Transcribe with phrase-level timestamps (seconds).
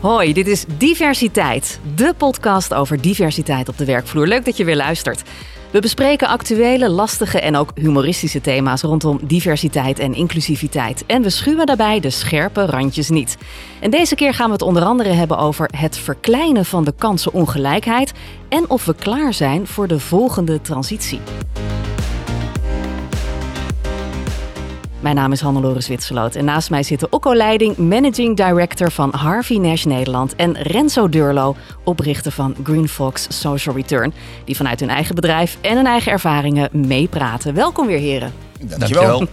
[0.00, 4.26] Hoi, dit is Diversiteit, de podcast over diversiteit op de werkvloer.
[4.26, 5.22] Leuk dat je weer luistert.
[5.70, 11.06] We bespreken actuele, lastige en ook humoristische thema's rondom diversiteit en inclusiviteit.
[11.06, 13.36] En we schuwen daarbij de scherpe randjes niet.
[13.80, 18.12] En deze keer gaan we het onder andere hebben over het verkleinen van de kansenongelijkheid
[18.48, 21.20] en of we klaar zijn voor de volgende transitie.
[25.00, 29.56] Mijn naam is Hannelore Zwitserloot en naast mij zitten Okko Leiding, Managing Director van Harvey
[29.56, 34.14] Nash Nederland en Renzo Durlo, oprichter van Green Fox Social Return,
[34.44, 37.54] die vanuit hun eigen bedrijf en hun eigen ervaringen meepraten.
[37.54, 38.32] Welkom weer heren.
[38.60, 39.26] Dankjewel.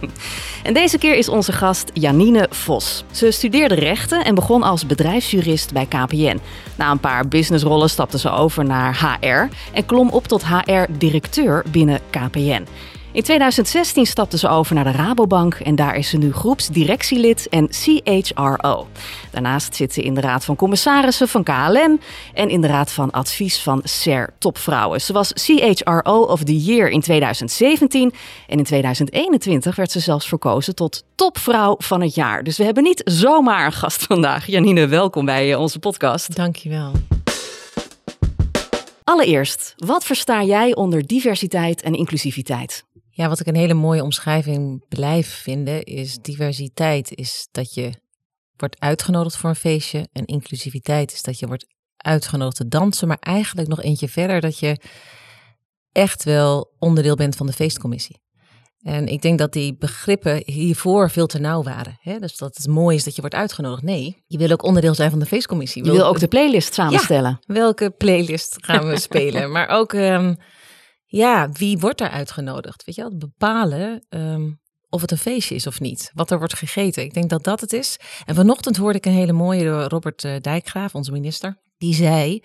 [0.62, 3.04] En deze keer is onze gast Janine Vos.
[3.10, 6.40] Ze studeerde rechten en begon als bedrijfsjurist bij KPN.
[6.74, 12.00] Na een paar businessrollen stapte ze over naar HR en klom op tot HR-directeur binnen
[12.10, 12.66] KPN.
[13.16, 17.68] In 2016 stapte ze over naar de Rabobank en daar is ze nu groepsdirectielid en
[17.70, 18.86] CHRO.
[19.30, 22.00] Daarnaast zit ze in de Raad van Commissarissen van KLM
[22.34, 25.00] en in de Raad van Advies van SER Topvrouwen.
[25.00, 28.12] Ze was CHRO of the Year in 2017
[28.46, 32.44] en in 2021 werd ze zelfs verkozen tot Topvrouw van het Jaar.
[32.44, 34.46] Dus we hebben niet zomaar een gast vandaag.
[34.46, 36.36] Janine, welkom bij eh, onze podcast.
[36.36, 36.92] Dankjewel.
[39.04, 42.84] Allereerst, wat versta jij onder diversiteit en inclusiviteit?
[43.16, 47.92] Ja, wat ik een hele mooie omschrijving blijf vinden is diversiteit is dat je
[48.56, 53.16] wordt uitgenodigd voor een feestje en inclusiviteit is dat je wordt uitgenodigd te dansen, maar
[53.20, 54.80] eigenlijk nog eentje verder dat je
[55.92, 58.20] echt wel onderdeel bent van de feestcommissie.
[58.82, 61.98] En ik denk dat die begrippen hiervoor veel te nauw waren.
[62.00, 62.18] Hè?
[62.18, 63.82] Dus dat het mooi is dat je wordt uitgenodigd.
[63.82, 65.84] Nee, je wil ook onderdeel zijn van de feestcommissie.
[65.84, 67.38] Je wil ook de playlist samenstellen.
[67.40, 69.52] Ja, welke playlist gaan we spelen?
[69.52, 70.36] Maar ook um,
[71.16, 72.84] ja, wie wordt er uitgenodigd?
[72.84, 76.10] Weet je wel, bepalen um, of het een feestje is of niet.
[76.14, 77.02] Wat er wordt gegeten.
[77.02, 77.96] Ik denk dat dat het is.
[78.24, 81.64] En vanochtend hoorde ik een hele mooie door Robert uh, Dijkgraaf, onze minister.
[81.78, 82.42] Die zei,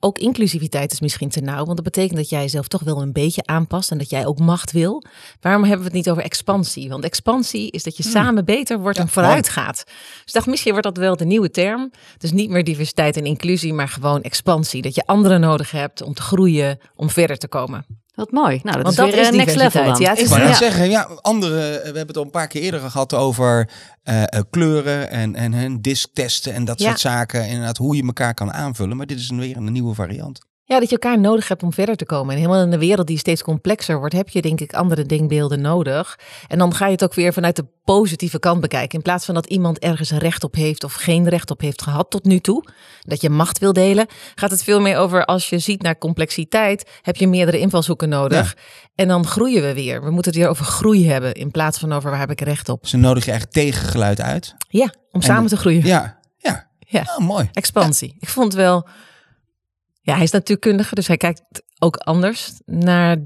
[0.00, 3.12] ook inclusiviteit is misschien te nauw, want dat betekent dat jij jezelf toch wel een
[3.12, 5.04] beetje aanpast en dat jij ook macht wil.
[5.40, 6.88] Waarom hebben we het niet over expansie?
[6.88, 9.84] Want expansie is dat je samen beter wordt en vooruit gaat.
[10.24, 11.92] Dus dacht, misschien wordt dat wel de nieuwe term.
[12.18, 14.82] Dus niet meer diversiteit en inclusie, maar gewoon expansie.
[14.82, 18.03] Dat je anderen nodig hebt om te groeien, om verder te komen.
[18.14, 18.60] Wat mooi.
[18.62, 20.00] Nou, dat Want is dat weer is een next level dan.
[20.00, 20.54] Ja, Ik wou ja.
[20.54, 23.68] zeggen, ja, andere, we hebben het al een paar keer eerder gehad over
[24.02, 26.86] eh, eh, kleuren en, en, en disktesten en dat Ja.
[26.88, 27.46] soort zaken.
[27.48, 28.96] Inderdaad, hoe je elkaar kan aanvullen.
[28.96, 30.40] Maar dit is een, weer een nieuwe variant.
[30.66, 32.34] Ja, dat je elkaar nodig hebt om verder te komen.
[32.34, 35.60] En helemaal in een wereld die steeds complexer wordt, heb je denk ik andere denkbeelden
[35.60, 36.18] nodig.
[36.48, 38.96] En dan ga je het ook weer vanuit de positieve kant bekijken.
[38.98, 42.10] In plaats van dat iemand ergens recht op heeft of geen recht op heeft gehad
[42.10, 42.64] tot nu toe.
[43.00, 44.06] Dat je macht wil delen.
[44.34, 48.56] Gaat het veel meer over als je ziet naar complexiteit, heb je meerdere invalshoeken nodig.
[48.94, 50.04] En dan groeien we weer.
[50.04, 52.68] We moeten het weer over groei hebben in plaats van over waar heb ik recht
[52.68, 52.86] op.
[52.86, 54.54] Ze nodigen je eigenlijk tegengeluid uit.
[54.68, 55.86] Ja, om samen te groeien.
[55.86, 56.72] Ja, ja.
[56.78, 57.02] Ja.
[57.18, 57.48] Oh, mooi.
[57.52, 58.16] Expansie.
[58.18, 58.88] Ik vond wel.
[60.04, 61.42] Ja, hij is natuurkundige, dus hij kijkt
[61.78, 63.16] ook anders naar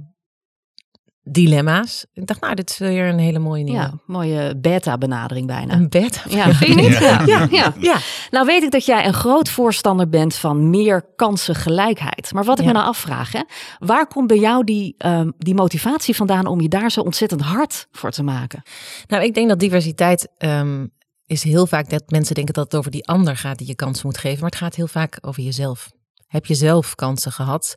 [1.22, 2.06] dilemma's.
[2.12, 3.81] Ik dacht, nou, dit is weer een hele mooie nieuwe.
[3.81, 5.75] Ja, mooie beta-benadering bijna.
[5.75, 6.25] Een bed.
[6.28, 6.99] Ja, vind je niet?
[6.99, 7.22] Ja.
[7.27, 7.47] Ja.
[7.50, 7.75] ja.
[7.78, 7.97] Ja.
[8.31, 12.33] Nou weet ik dat jij een groot voorstander bent van meer kansengelijkheid.
[12.33, 12.71] Maar wat ik Ja.
[12.71, 13.43] me nou afvraag, hè,
[13.78, 17.87] waar komt bij jou die, ehm, die motivatie vandaan om je daar zo ontzettend hard
[17.91, 18.62] voor te maken?
[19.06, 20.87] Nou, ik denk dat diversiteit ehm,
[21.27, 24.06] is heel vaak dat mensen denken dat het over die ander gaat die je kansen
[24.06, 24.41] moet geven.
[24.41, 25.91] Maar het gaat heel vaak over jezelf.
[26.28, 27.75] Heb je zelf kansen gehad?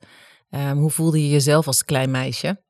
[0.50, 2.62] Ehm, hoe voelde je jezelf als klein meisje?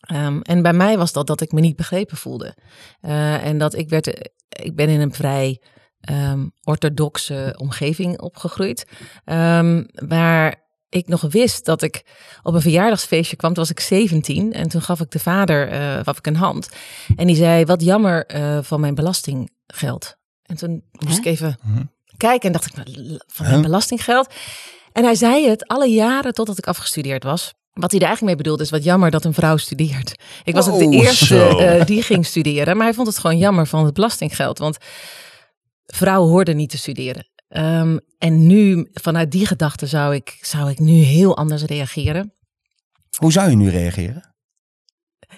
[0.00, 2.56] Ehm, en bij mij was dat dat ik me niet begrepen voelde.
[3.00, 4.06] Eh, en dat ik werd,
[4.48, 5.62] ik ben in een vrij
[6.00, 8.86] ehm, orthodoxe omgeving opgegroeid.
[9.92, 12.02] Waar ik nog wist dat ik
[12.42, 13.52] op een verjaardagsfeestje kwam.
[13.54, 16.68] Toen was ik 17 en toen gaf ik de vader eh, gaf ik een hand.
[17.16, 20.16] En die zei, wat jammer eh, van mijn belastinggeld.
[20.42, 21.20] En toen moest Hè?
[21.20, 21.82] ik even Mhm.
[22.16, 24.34] kijken en dacht ik, "Maar, van mijn belastinggeld?
[24.92, 27.54] En hij zei het alle jaren totdat ik afgestudeerd was.
[27.72, 30.14] Wat hij er eigenlijk mee bedoelde is wat jammer dat een vrouw studeert.
[30.44, 32.76] Ik was ook de Oh, eerste eh, die ging studeren.
[32.76, 34.58] Maar hij vond het gewoon jammer van het belastinggeld.
[34.58, 34.76] Want
[35.86, 37.30] vrouwen hoorden niet te studeren.
[37.48, 42.34] Ehm, en nu, vanuit die gedachte, zou ik, zou ik nu heel anders reageren.
[43.16, 44.34] Hoe zou je nu reageren?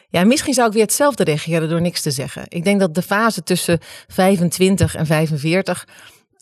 [0.08, 2.44] Ja, misschien zou ik weer hetzelfde reageren door niks te zeggen.
[2.48, 5.88] Ik denk dat de fase tussen 25 en 45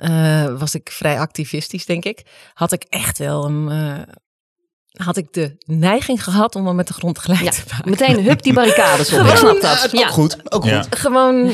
[0.03, 2.23] eh, was ik vrij activistisch, denk ik.
[2.55, 3.69] Had ik echt wel een.
[3.69, 4.15] eh,
[4.93, 7.91] had ik de neiging gehad om me met de grond gelijk Ja, te maken.
[7.91, 9.19] Meteen hup die barricades op.
[9.27, 9.95] Ik Gewoon, snap Ja, dat.
[10.05, 10.53] ook goed.
[10.53, 10.83] Ook Ja.
[10.83, 10.99] goed.
[10.99, 11.53] Gewoon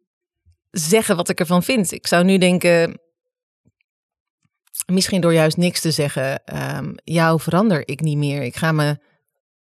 [0.70, 1.92] zeggen wat ik ervan vind.
[1.92, 3.00] Ik zou nu denken.
[4.86, 6.44] Misschien door juist niks te zeggen.
[6.44, 8.42] ehm, jou verander ik niet meer.
[8.42, 8.98] Ik ga me,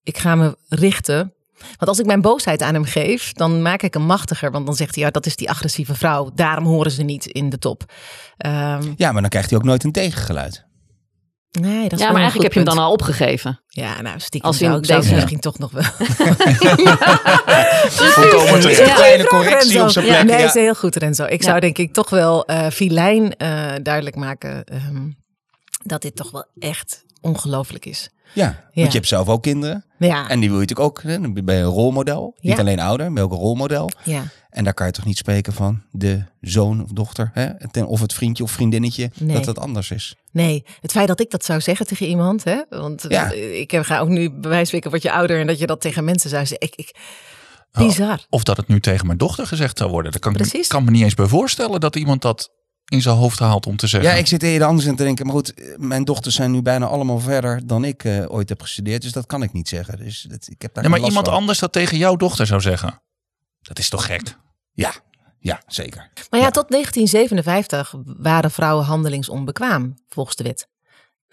[0.04, 3.94] ik ga me richten Want als ik mijn boosheid aan hem geef, dan maak ik
[3.94, 4.52] hem machtiger.
[4.52, 6.32] Want dan zegt hij, ja, dat is die agressieve vrouw.
[6.36, 7.84] Daarom horen ze niet in de top.
[8.38, 10.66] Ehm, Ja, maar dan krijgt hij ook nooit een tegengeluid.
[11.62, 13.62] nee, dat is Ja, maar eigenlijk heb je hem dan al opgegeven.
[13.68, 15.84] Ja, nou, stiekem Als in zou ik zou ik deze- misschien toch nog wel.
[17.90, 18.80] Volkomen terecht.
[18.80, 19.84] Een kleine correctie Renzo.
[19.86, 20.26] op zijn Ja, plek.
[20.26, 20.46] Nee, Ja.
[20.46, 21.26] is heel goed, Renzo.
[21.26, 25.08] Ik zou denk ik toch wel eh filijn eh, duidelijk maken ehm,
[25.84, 28.10] dat dit toch wel echt ongelooflijk is.
[28.34, 28.56] Ja, Ja.
[28.74, 29.86] want je hebt zelf ook kinderen.
[30.00, 32.36] Ja, En die wil je natuurlijk ook, hè, dan ben je een rolmodel.
[32.40, 33.90] Niet alleen ouder, maar ook een rolmodel.
[34.04, 34.24] ja.
[34.50, 37.68] En daar kan je toch niet spreken van de zoon of dochter, hè?
[37.72, 39.36] Ten- of het vriendje of vriendinnetje, Nee.
[39.36, 40.16] dat het anders is.
[40.32, 43.32] Nee, het feit dat ik dat zou zeggen tegen iemand, hè, want eh, Ja.
[43.32, 46.04] ik heb- ga ook nu bij wijze van je ouder en dat je dat tegen
[46.04, 46.68] mensen zou zeggen.
[46.68, 46.96] Ik, ik,
[47.72, 48.26] bizar.
[48.30, 50.12] Of dat het nu tegen mijn dochter gezegd zou worden.
[50.12, 52.50] Dat kan ik kan me niet eens bij voorstellen dat iemand dat
[52.90, 54.10] in zijn hoofd haalt om te zeggen.
[54.12, 55.26] Ja, ik zit eerder anders in te denken.
[55.26, 58.62] Maar goed, eh, mijn dochters zijn nu bijna allemaal verder dan ik eh, ooit heb
[58.62, 59.02] gestudeerd.
[59.02, 59.98] Dus dat kan ik niet zeggen.
[59.98, 61.36] Dus dat, ik heb daar Ja, maar iemand van.
[61.36, 63.02] anders dat tegen jouw dochter zou zeggen.
[63.62, 64.36] Dat is toch gek?
[64.72, 64.94] Ja,
[65.40, 66.10] ja, zeker.
[66.30, 66.52] Maar ja, Ja.
[66.52, 70.68] tot 1957 waren vrouwen handelingsonbekwaam volgens de wet.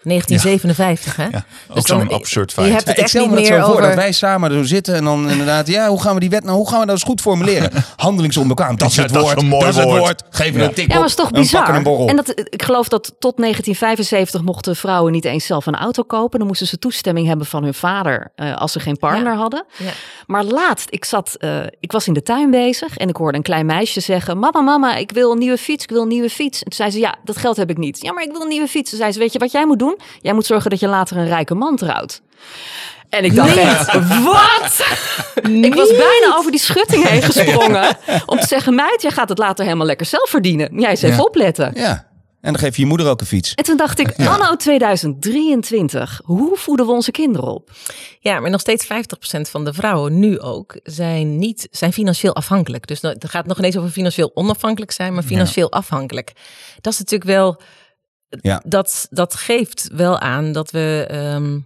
[0.03, 1.23] 1957, hè?
[1.23, 2.67] Ja, ook Dus zo'n dan- absurd Je feit.
[2.73, 3.87] hebt het Ja, ik echt stel niet me dat meer zo voor over...
[3.87, 6.57] dat wij samen er zitten en dan inderdaad, ja, hoe gaan we die wet nou,
[6.57, 7.71] hoe gaan we dat eens goed formuleren?
[7.95, 10.23] Handelingsonbekwaam, dat is Ja, het dat is woord, dat is het woord.
[10.29, 10.65] Geef me Ja.
[10.67, 11.75] een tik Ja, op maar is toch bizar?
[12.07, 16.39] En dat, ik geloof dat tot 1975 mochten vrouwen niet eens zelf een auto kopen.
[16.39, 19.37] Dan moesten ze toestemming hebben van hun vader eh, als ze geen partner Ja.
[19.39, 19.65] hadden.
[19.77, 19.91] Ja.
[20.25, 23.43] Maar laatst, ik, zat, eh, ik was in de tuin bezig en ik hoorde een
[23.43, 24.39] klein meisje zeggen...
[24.39, 26.57] Mama, mama, ik wil een nieuwe fiets, ik wil een nieuwe fiets.
[26.57, 28.01] En toen zei ze, ja, dat geld heb ik niet.
[28.01, 28.89] Ja, maar ik wil een nieuwe fiets.
[28.89, 29.84] Toen zei ze, weet je wat jij moet doen?
[30.21, 32.21] Jij moet zorgen dat je later een rijke man trouwt.
[33.09, 33.93] En ik dacht echt,
[34.23, 34.85] wat?
[35.43, 37.97] Ik was bijna over die schutting heen gesprongen.
[38.25, 40.79] Om te zeggen, meid, jij gaat het later helemaal lekker zelf verdienen.
[40.79, 41.23] Jij eens even Ja.
[41.23, 41.71] opletten.
[41.75, 42.07] Ja,
[42.41, 43.53] en dan geef je je moeder ook een fiets.
[43.53, 47.71] En toen dacht ik, anno 2023, hoe voeden we onze kinderen op?
[48.19, 48.87] Ja, maar nog steeds 50%
[49.49, 52.87] van de vrouwen nu ook zijn, niet, zijn financieel afhankelijk.
[52.87, 56.31] Dus het gaat nog ineens over financieel onafhankelijk zijn, maar financieel afhankelijk.
[56.81, 57.61] Dat is natuurlijk wel,
[58.41, 58.61] Ja.
[58.65, 61.59] dat, dat geeft wel aan dat we ehm,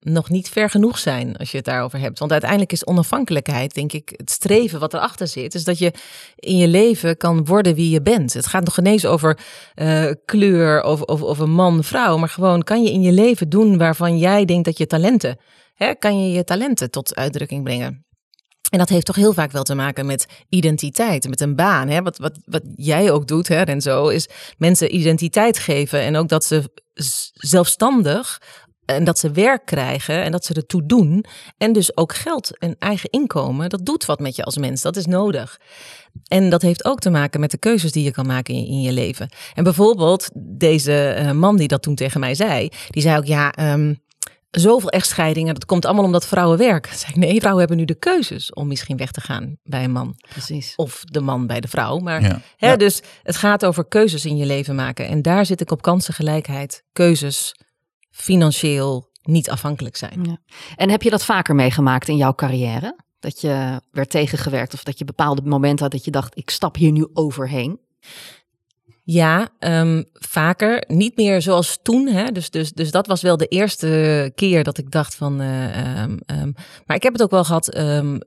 [0.00, 2.18] nog niet ver genoeg zijn als je het daarover hebt.
[2.18, 5.92] Want uiteindelijk is onafhankelijkheid, denk ik, het streven wat erachter zit, is dat je
[6.36, 8.32] in je leven kan worden wie je bent.
[8.32, 9.38] Het gaat nog ineens over
[9.74, 13.78] eh, kleur, over, over, over man, vrouw, maar gewoon kan je in je leven doen
[13.78, 15.38] waarvan jij denkt dat je talenten,
[15.74, 18.05] hè, kan je je talenten tot uitdrukking brengen.
[18.76, 21.88] En dat heeft toch heel vaak wel te maken met identiteit, met een baan.
[21.88, 22.02] Hè?
[22.02, 24.28] Wat, wat, wat jij ook doet, hè, Renzo, is
[24.58, 26.00] mensen identiteit geven.
[26.00, 26.70] En ook dat ze
[27.34, 28.42] zelfstandig
[28.84, 31.24] en dat ze werk krijgen en dat ze ertoe doen.
[31.58, 33.68] En dus ook geld en eigen inkomen.
[33.68, 34.82] Dat doet wat met je als mens.
[34.82, 35.60] Dat is nodig.
[36.28, 38.80] En dat heeft ook te maken met de keuzes die je kan maken in, in
[38.80, 39.28] je leven.
[39.54, 43.52] En bijvoorbeeld deze eh, man die dat toen tegen mij zei, die zei ook ja.
[43.52, 43.94] ehm,
[44.50, 46.92] Zoveel echtscheidingen, dat komt allemaal omdat vrouwen werken.
[47.08, 50.14] Ik, nee, vrouwen hebben nu de keuzes om misschien weg te gaan bij een man.
[50.28, 50.72] Precies.
[50.76, 51.98] Of de man bij de vrouw.
[51.98, 52.40] Maar Ja.
[52.56, 52.76] Hè, Ja.
[52.76, 55.08] Dus het gaat over keuzes in je leven maken.
[55.08, 56.82] En daar zit ik op kansengelijkheid.
[56.92, 57.54] Keuzes
[58.10, 60.24] financieel niet afhankelijk zijn.
[60.24, 60.38] Ja.
[60.76, 62.96] En heb je dat vaker meegemaakt in jouw carrière?
[63.18, 66.76] Dat je werd tegengewerkt of dat je bepaalde momenten had dat je dacht, ik stap
[66.76, 67.80] hier nu overheen?
[69.08, 70.84] Ja, ehm, vaker.
[70.88, 72.06] Niet meer zoals toen.
[72.06, 72.24] Hè?
[72.32, 75.40] Dus, dus, dus dat was wel de eerste keer dat ik dacht van.
[75.40, 76.50] eh, ehm, ehm,
[76.86, 77.76] maar ik heb het ook wel gehad.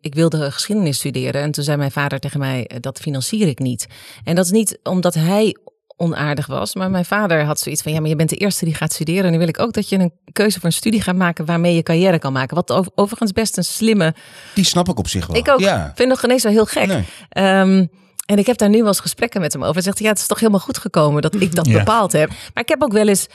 [0.01, 1.41] ik wilde geschiedenis studeren.
[1.41, 3.87] En toen zei mijn vader tegen mij: eh, dat financier ik niet.
[4.23, 5.55] En dat is niet omdat hij
[5.97, 6.75] onaardig was.
[6.75, 9.23] Maar mijn vader had zoiets van: ja, maar je bent de eerste die gaat studeren.
[9.25, 11.75] En nu wil ik ook dat je een keuze voor een studie gaat maken waarmee
[11.75, 12.55] je carrière kan maken.
[12.55, 14.13] Wat over- overigens best een slimme.
[14.55, 15.35] Die snap ik op zich wel.
[15.37, 15.59] Ik ook.
[15.59, 15.91] Ja.
[15.95, 16.87] Vind nog ineens wel heel gek.
[16.87, 17.89] Nee.
[18.29, 19.73] En ik heb daar nu wel eens gesprekken met hem over.
[19.73, 21.77] Hij zegt, ja, het is toch helemaal goed gekomen dat ik dat Ja.
[21.77, 22.29] bepaald heb.
[22.29, 23.27] Maar ik heb ook wel eens,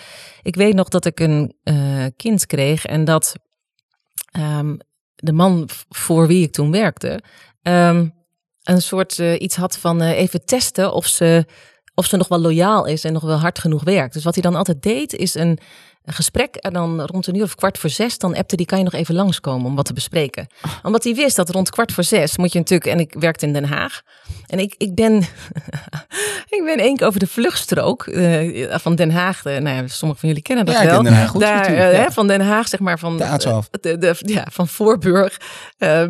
[0.42, 3.34] ik weet nog dat ik een eh, kind kreeg en dat
[4.30, 4.76] ehm,
[5.14, 7.22] de man voor wie ik toen werkte,
[7.62, 8.08] ehm,
[8.62, 11.44] een soort eh, iets had van eh, even testen of ze,
[11.94, 14.14] of ze nog wel loyaal is en nog wel hard genoeg werkt.
[14.14, 15.58] Dus wat hij dan altijd deed, is een,
[16.04, 18.78] een gesprek en dan rond een uur of kwart voor zes, dan appte die, kan
[18.78, 20.46] je nog even langskomen om wat te bespreken.
[20.82, 23.52] Omdat hij wist dat rond kwart voor zes moet je natuurlijk, en ik werkte in
[23.52, 24.02] Den Haag,
[24.46, 25.14] en ik, ik ben,
[26.56, 30.20] ik ben één keer over de vluchtstrook eh, van Den Haag, eh, nou ja, sommigen
[30.20, 30.96] van jullie kennen dat Ja, ik wel.
[30.96, 32.10] ken Den Haag goed Daar, natuurlijk, eh, ja.
[32.10, 33.70] van Den Haag, zeg maar, van, De A12.
[33.80, 35.36] de, de, ja, van Voorburg,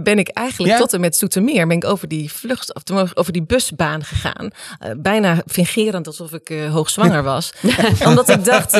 [0.02, 3.42] ben ik eigenlijk tot en met Zoetermeer, ben ik over die vlucht, of over die
[3.42, 4.50] busbaan gegaan.
[4.96, 7.52] Bijna fingerend alsof ik hoogzwanger was.
[8.06, 8.72] Omdat ik dacht,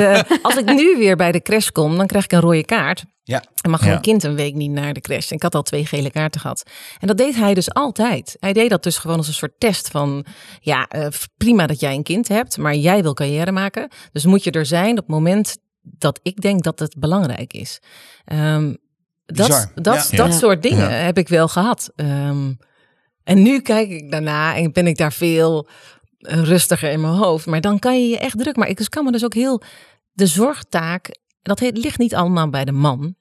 [0.42, 3.04] als ik nu weer bij de crash kom, dan krijg ik een rode kaart.
[3.23, 3.42] Ja.
[3.62, 3.87] En mag Ja.
[3.87, 5.30] mijn kind een week niet naar de crash.
[5.30, 6.70] En ik had al twee gele kaarten gehad.
[6.99, 8.37] En dat deed hij dus altijd.
[8.40, 10.25] Hij deed dat dus gewoon als een soort test van...
[10.61, 11.06] ja, eh,
[11.37, 13.88] prima dat jij een kind hebt, maar jij wil carrière maken.
[14.12, 17.80] Dus moet je er zijn op het moment dat ik denk dat het belangrijk is.
[18.25, 18.75] Ehm,
[19.26, 20.16] Dat, dat, Ja.
[20.16, 20.38] dat Ja.
[20.38, 20.96] soort dingen Ja.
[20.96, 21.90] heb ik wel gehad.
[21.96, 22.52] Ehm,
[23.25, 25.68] en nu kijk ik daarna en ben ik daar veel
[26.18, 27.46] rustiger in mijn hoofd.
[27.46, 28.56] Maar dan kan je je echt druk.
[28.56, 29.62] Maar ik dus kan me dus ook heel.
[30.14, 33.14] De zorgtaak, dat ligt niet allemaal bij de man.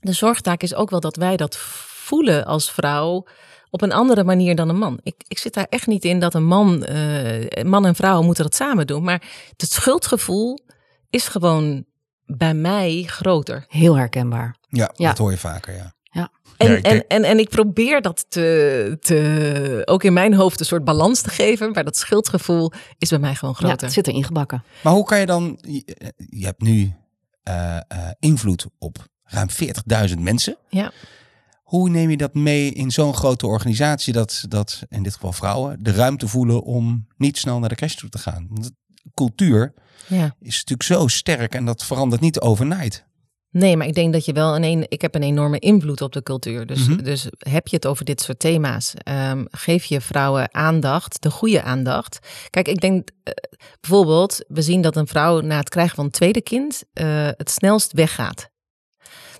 [0.00, 3.26] De zorgtaak is ook wel dat wij dat voelen als vrouw
[3.70, 4.98] op een andere manier dan een man.
[5.02, 8.44] Ik, ik zit daar echt niet in dat een man, eh, man en vrouw moeten
[8.44, 9.04] dat samen doen.
[9.04, 9.22] Maar
[9.56, 10.58] het schuldgevoel
[11.10, 11.84] is gewoon
[12.24, 13.64] bij mij groter.
[13.68, 14.56] Heel herkenbaar.
[14.68, 15.08] Ja, Ja.
[15.08, 15.94] dat hoor je vaker, ja.
[16.56, 20.60] En, Ja, denk- en, en, en ik probeer dat te, te, ook in mijn hoofd
[20.60, 21.72] een soort balans te geven.
[21.72, 23.84] Maar dat schuldgevoel is bij mij gewoon Ja, groter.
[23.84, 24.64] het zit erin gebakken.
[24.82, 25.58] Maar hoe kan je dan...
[25.60, 26.92] Je, je hebt nu
[27.42, 27.82] eh, eh,
[28.18, 29.48] invloed op ruim
[30.08, 30.56] 40.000 mensen.
[30.68, 30.92] Ja.
[31.62, 35.82] Hoe neem je dat mee in zo'n grote organisatie dat, dat, in dit geval vrouwen,
[35.82, 38.46] de ruimte voelen om niet snel naar de crash toe te gaan?
[38.50, 38.70] Want
[39.14, 39.74] cultuur
[40.06, 40.34] ja.
[40.40, 43.04] is natuurlijk zo sterk en dat verandert niet overnight.
[43.54, 46.12] Nee, maar ik denk dat je wel een, een ik heb een enorme invloed op
[46.12, 46.66] de cultuur.
[46.66, 47.02] Dus, Mhm.
[47.02, 51.62] dus heb je het over dit soort thema's, ehm, geef je vrouwen aandacht, de goede
[51.62, 52.18] aandacht.
[52.50, 53.32] Kijk, ik denk eh,
[53.80, 57.50] bijvoorbeeld, we zien dat een vrouw na het krijgen van een tweede kind eh, het
[57.50, 58.48] snelst weggaat.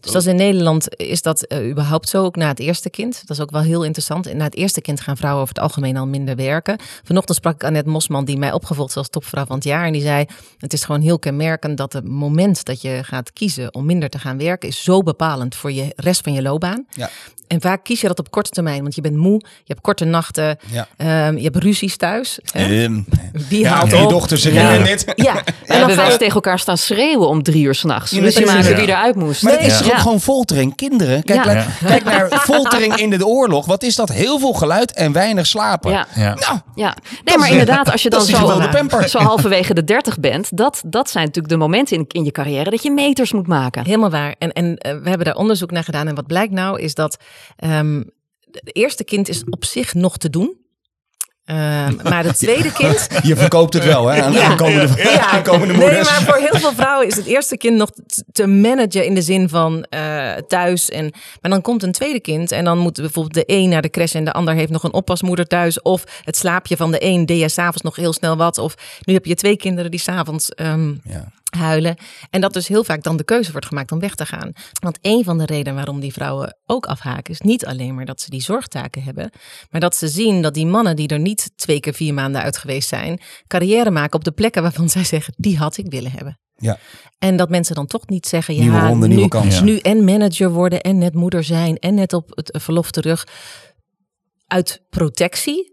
[0.05, 3.23] Dus dat is in Nederland is dat eh, überhaupt zo, ook na het eerste kind.
[3.27, 4.27] Dat is ook wel heel interessant.
[4.27, 6.79] En na het eerste kind gaan vrouwen over het algemeen al minder werken.
[7.05, 9.87] Vanochtend sprak ik Annette Mosman, die mij opgevolgd is als topvrouw van het jaar.
[9.87, 10.25] En die zei,
[10.59, 14.19] het is gewoon heel kenmerkend dat het moment dat je gaat kiezen om minder te
[14.19, 16.87] gaan werken, is zo bepalend voor je rest van je loopbaan.
[16.91, 17.11] Ja.
[17.47, 20.05] En vaak kies je dat op korte termijn, want je bent moe, je hebt korte
[20.05, 20.89] nachten, Ja.
[20.97, 22.39] ehm, je hebt ruzies thuis.
[22.53, 22.83] Hè?
[22.85, 23.01] Ehm,
[23.49, 24.11] Wie ja, haalt op?
[24.11, 24.79] dochters Ja.
[24.79, 25.13] dit.
[25.17, 28.11] Ja, en dan je- tegen elkaar staan schreeuwen om drie uur s'nachts.
[28.13, 28.63] Ruzie precies.
[28.63, 29.43] maken wie eruit moest.
[29.43, 30.75] Maar het is ook gewoon foltering.
[30.75, 31.53] Kinderen, kijk, Ja.
[31.53, 33.67] naar, kijk naar foltering in de oorlog.
[33.67, 34.09] Wat is dat?
[34.09, 35.91] Heel veel geluid en weinig slapen.
[35.91, 36.07] Ja.
[36.15, 36.35] Ja.
[36.35, 39.09] Nou, Ja, nee, maar inderdaad, als je dan zo, pamper.
[39.09, 42.71] zo halverwege de 30 bent, dat, dat zijn natuurlijk de momenten in, in je carrière
[42.71, 43.85] dat je meters moet maken.
[43.85, 44.35] Helemaal waar.
[44.39, 46.09] En, en eh, we hebben daar onderzoek naar gedaan.
[46.09, 47.17] En wat blijkt nou is dat
[47.57, 48.03] ehm
[48.51, 50.57] het eerste kind is op zich nog te doen.
[51.45, 53.09] Ehm, maar het tweede kind.
[53.23, 54.43] je verkoopt het wel hè, aan Ja.
[54.43, 56.11] aankomende, aankomende nee, moeders.
[56.11, 57.91] maar voor heel veel vrouwen is het eerste kind nog
[58.33, 60.91] te managen in de zin van eh, thuis.
[60.91, 63.91] En, maar dan komt een tweede kind en dan moet bijvoorbeeld de een naar de
[63.91, 65.83] crash en de ander heeft nog een oppasmoeder thuis.
[65.83, 68.59] Of het slaapje van de een deed je s'avonds nog heel snel wat.
[68.59, 68.75] Of
[69.05, 71.25] nu heb je twee kinderen die s'avonds ehm Ja.
[71.55, 71.97] Huilen.
[72.31, 74.53] En dat dus heel vaak dan de keuze wordt gemaakt om weg te gaan.
[74.81, 78.21] Want een van de redenen waarom die vrouwen ook afhaken, is niet alleen maar dat
[78.21, 79.31] ze die zorgtaken hebben,
[79.71, 82.57] maar dat ze zien dat die mannen die er niet twee keer vier maanden uit
[82.57, 86.39] geweest zijn, carrière maken op de plekken waarvan zij zeggen, die had ik willen hebben.
[86.57, 86.79] Ja.
[87.19, 89.65] En dat mensen dan toch niet zeggen, Nieuwe ja, nu, nieuwe kansen.
[89.65, 93.27] nu en manager worden en net moeder zijn en net op het verlof terug.
[94.47, 95.73] Uit protectie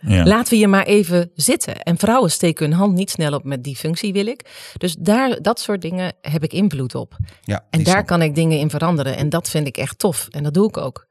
[0.00, 0.24] Ja.
[0.24, 1.82] Laten we je maar even zitten.
[1.82, 4.72] En vrouwen steken hun hand niet snel op met die functie wil ik.
[4.76, 7.16] Dus daar, dat soort dingen heb ik invloed op.
[7.42, 9.16] Ja, En daar kan ik dingen in veranderen.
[9.16, 10.28] En dat vind ik echt tof.
[10.30, 11.06] En dat doe ik ook.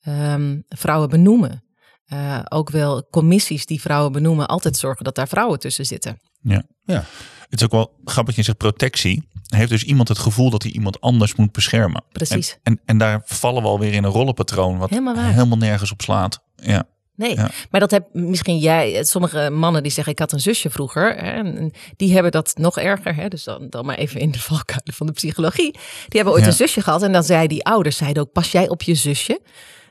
[0.00, 1.64] Ehm, vrouwen benoemen.
[2.04, 4.48] Eh, ook wel commissies die vrouwen benoemen.
[4.48, 6.20] Altijd zorgen dat daar vrouwen tussen zitten.
[6.40, 6.62] Ja.
[6.84, 7.04] Ja.
[7.48, 9.28] Het is ook wel grappig, je zegt protectie.
[9.48, 12.04] Heeft dus iemand het gevoel dat hij iemand anders moet beschermen.
[12.12, 12.50] Precies.
[12.50, 16.02] En, en, en daar vallen we alweer in een rollenpatroon wat Helemaal helemaal nergens op
[16.02, 16.42] slaat.
[16.56, 16.86] Ja.
[17.16, 17.50] Nee, Ja.
[17.70, 19.04] maar dat heb misschien jij.
[19.04, 21.14] Sommige mannen die zeggen: Ik had een zusje vroeger.
[21.16, 23.14] Hè, en die hebben dat nog erger.
[23.14, 25.72] Hè, dus dan, dan maar even in de valkuilen van de psychologie.
[25.72, 26.48] Die hebben ooit Ja.
[26.48, 27.02] een zusje gehad.
[27.02, 29.40] En dan zei die ouders: zeiden ook: Pas jij op je zusje?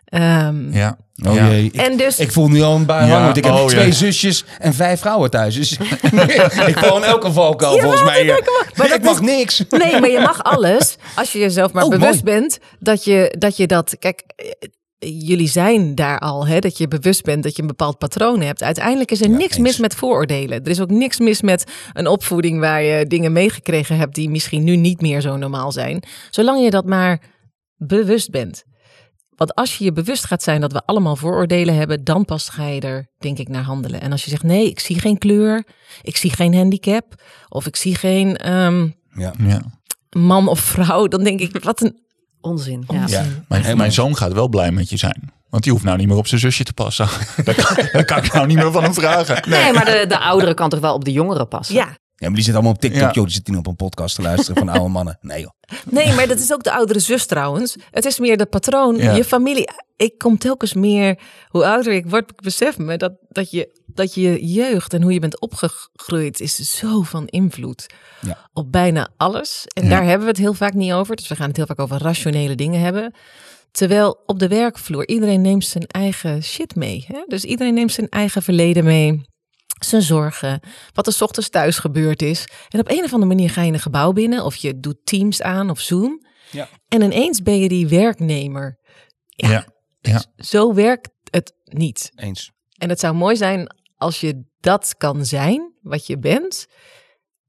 [0.06, 0.98] Ehm, Ja.
[1.26, 1.48] Oh ja.
[1.50, 3.86] jee, ik, En dus- ik voel nu al een Ja, want ik heb oh, twee
[3.86, 3.92] ja.
[3.94, 5.56] zusjes en vijf vrouwen thuis.
[5.56, 5.72] Dus
[6.68, 8.22] ik val in elke valkuil volgens mij.
[8.22, 8.44] hier.
[8.76, 9.64] maar dat ik mag is- niks.
[9.70, 12.40] Nee, maar je mag alles als je jezelf maar Oh, bewust mooi.
[12.40, 13.96] bent dat je, dat je dat.
[14.00, 14.46] Kijk, eh,
[15.06, 18.64] jullie zijn daar al, hè, dat je bewust bent dat je een bepaald patroon hebt.
[18.64, 19.68] Uiteindelijk is er Ja, niks eens.
[19.68, 20.64] mis met vooroordelen.
[20.64, 24.64] Er is ook niks mis met een opvoeding waar je dingen meegekregen hebt die misschien
[24.64, 26.04] nu niet meer zo normaal zijn.
[26.30, 27.22] Zolang je dat maar
[27.76, 28.64] bewust bent.
[29.36, 32.68] Want als je je bewust gaat zijn dat we allemaal vooroordelen hebben, dan pas ga
[32.68, 34.02] je er, denk ik, naar handelen.
[34.02, 35.68] En als je zegt, nee, ik zie geen kleur,
[36.02, 39.34] ik zie geen handicap, of ik zie geen ehm, Ja.
[39.38, 39.62] Ja.
[40.10, 42.02] man of vrouw, dan denk ik, wat een
[42.44, 42.84] Onzin.
[42.88, 43.02] Ja.
[43.02, 43.18] onzin.
[43.24, 43.26] Ja.
[43.48, 45.32] Mijn, mijn zoon gaat wel blij met je zijn.
[45.50, 47.08] Want die hoeft nou niet meer op zijn zusje te passen.
[47.44, 49.50] dat, kan, kan ik nou niet meer van hem vragen.
[49.50, 51.76] Nee, maar de, de oudere kan toch wel op de jongeren passen?
[51.76, 53.12] Ja, Ja, maar die zit allemaal op TikTok, Ja.
[53.12, 53.24] joh.
[53.26, 55.18] Die zit niet op een podcast te luisteren van oude mannen.
[55.22, 55.52] Nee joh.
[55.90, 57.76] nee, maar dat is ook de oudere zus trouwens.
[57.92, 59.12] Het is meer de patroon, Ja.
[59.16, 59.70] je familie.
[59.98, 64.14] Ik kom telkens meer, hoe ouder ik word, ik besef me dat, dat, je, dat
[64.14, 67.86] je jeugd en hoe je bent opgegroeid is zo van invloed
[68.22, 68.50] Ja.
[68.54, 69.66] op bijna alles.
[69.74, 69.90] En Ja.
[69.90, 71.16] daar hebben we het heel vaak niet over.
[71.16, 73.14] Dus we gaan het heel vaak over rationele dingen hebben.
[73.72, 77.06] Terwijl op de werkvloer iedereen neemt zijn eigen shit mee.
[77.08, 77.24] Hè?
[77.28, 79.22] Dus iedereen neemt zijn eigen verleden mee.
[79.80, 80.60] Zijn zorgen,
[80.94, 82.48] wat er 's ochtends thuis gebeurd is.
[82.70, 85.42] En op een of andere manier ga je een gebouw binnen of je doet Teams
[85.42, 86.26] aan of Zoom.
[86.52, 86.68] Ja.
[86.88, 88.80] En ineens ben je die werknemer.
[89.30, 89.50] Ja.
[89.50, 89.66] Ja.
[90.02, 90.24] Ja.
[90.36, 92.12] Zo werkt het niet.
[92.16, 92.52] Eens.
[92.78, 96.68] En het zou mooi zijn als je dat kan zijn, wat je bent.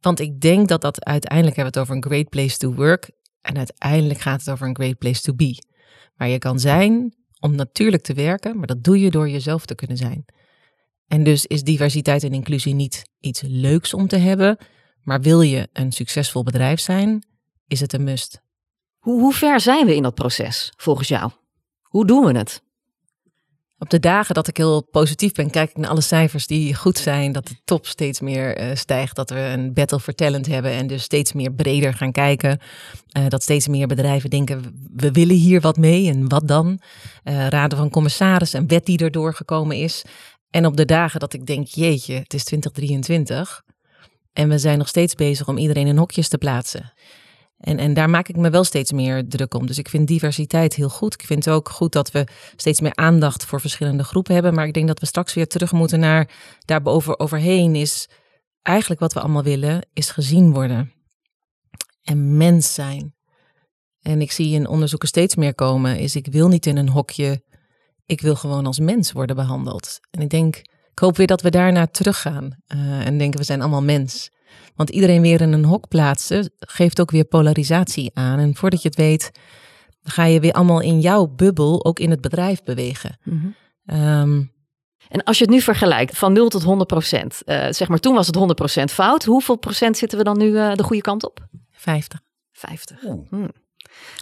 [0.01, 3.11] Want ik denk dat dat uiteindelijk hebben we het over een great place to work.
[3.41, 5.63] En uiteindelijk gaat het over een great place to be.
[6.17, 9.75] Waar je kan zijn om natuurlijk te werken, maar dat doe je door jezelf te
[9.75, 10.25] kunnen zijn.
[11.07, 14.59] En dus is diversiteit en inclusie niet iets leuks om te hebben,
[15.03, 17.27] maar wil je een succesvol bedrijf zijn,
[17.67, 18.41] is het een must.
[18.99, 21.31] Hoe, hoe ver zijn we in dat proces, volgens jou?
[21.83, 22.64] Hoe doen we het?
[23.79, 26.99] Op de dagen dat ik heel positief ben, kijk ik naar alle cijfers die goed
[26.99, 27.33] zijn.
[27.33, 29.17] Dat de top steeds meer eh, stijgt.
[29.17, 32.59] Dat we een battle for talent hebben en dus steeds meer breder gaan kijken.
[33.09, 36.81] Eh, dat steeds meer bedrijven denken, we willen hier wat mee en wat dan?
[37.23, 40.03] Eh, raden van commissaris, een wet die erdoor gekomen is.
[40.51, 43.63] En op de dagen dat ik denk, jeetje, het is 2023.
[44.33, 46.93] En we zijn nog steeds bezig om iedereen in hokjes te plaatsen.
[47.59, 49.67] En, en daar maak ik me wel steeds meer druk om.
[49.67, 51.15] Dus ik vind diversiteit heel goed.
[51.15, 54.55] Ik vind ook goed dat we steeds meer aandacht voor verschillende groepen hebben.
[54.55, 56.29] Maar ik denk dat we straks weer terug moeten naar
[56.65, 58.09] daarboven overheen is
[58.63, 60.93] eigenlijk wat we allemaal willen, is gezien worden.
[62.03, 63.15] En mens zijn.
[64.01, 67.43] En ik zie in onderzoeken steeds meer komen, is ik wil niet in een hokje.
[68.07, 69.99] Ik wil gewoon als mens worden behandeld.
[70.11, 70.57] En ik denk,
[70.91, 72.57] ik hoop weer dat we daarna teruggaan.
[72.75, 74.31] Uh, en denken, we zijn allemaal mens.
[74.75, 78.39] Want iedereen weer in een hok plaatsen geeft ook weer polarisatie aan.
[78.39, 79.31] En voordat je het weet,
[80.03, 83.19] ga je weer allemaal in jouw bubbel ook in het bedrijf bewegen.
[83.23, 83.47] Mhm.
[84.01, 84.53] Um,
[85.09, 88.15] En als je het nu vergelijkt van 0 tot 100 procent, uh, zeg maar toen
[88.15, 89.25] was het 100 procent fout.
[89.25, 91.47] Hoeveel procent zitten we dan nu uh, de goede kant op?
[91.71, 92.21] 50.
[92.53, 93.03] 50.
[93.05, 93.29] Oeh.
[93.31, 93.51] Hmm.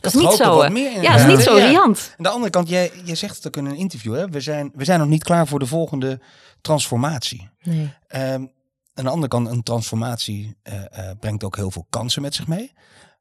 [0.00, 1.02] Dat is niet zo, eh, meer.
[1.02, 1.66] Ja, dat is niet zo Ja.
[1.66, 2.14] riant.
[2.16, 4.28] Aan de andere kant, jij, jij zegt het ook in een interview, hè?
[4.28, 6.20] We, zijn, we zijn nog niet klaar voor de volgende
[6.60, 7.48] transformatie.
[7.62, 7.92] Nee.
[8.06, 8.46] Ehm,
[8.94, 12.46] aan de andere kant, een transformatie eh, eh, brengt ook heel veel kansen met zich
[12.46, 12.72] mee.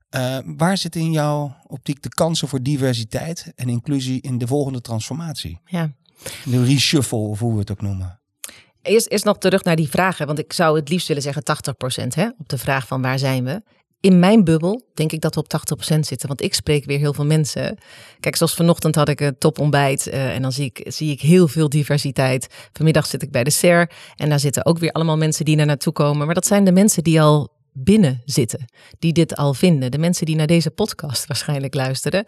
[0.10, 4.82] Eh, waar zitten in jouw optiek de kansen voor diversiteit en inclusie in de volgende
[4.82, 5.60] transformatie?
[5.66, 5.92] Ja.
[6.46, 8.20] De reshuffle, of hoe we het ook noemen.
[8.82, 12.16] Eerst, eerst nog terug naar die vragen, want ik zou het liefst willen zeggen 80%
[12.16, 13.64] hè, op de vraag van waar zijn we.
[14.02, 15.62] In mijn bubbel denk ik dat we op
[15.96, 17.78] 80% zitten, want ik spreek weer heel veel mensen.
[18.20, 21.48] Kijk, zoals vanochtend had ik een topontbijt uh, en dan zie ik, zie ik heel
[21.48, 22.48] veel diversiteit.
[22.74, 25.66] Vanmiddag zit ik bij de SER en daar zitten ook weer allemaal mensen die naar
[25.66, 26.26] naartoe komen.
[26.26, 28.66] Maar dat zijn de mensen die al binnen zitten,
[29.00, 29.92] die dit al vinden.
[29.92, 32.28] De mensen die naar deze podcast waarschijnlijk luisteren,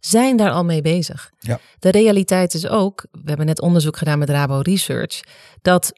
[0.00, 1.30] zijn daar al mee bezig.
[1.38, 1.60] Ja.
[1.78, 5.20] De realiteit is ook, we hebben net onderzoek gedaan met Rabo Research,
[5.62, 5.92] dat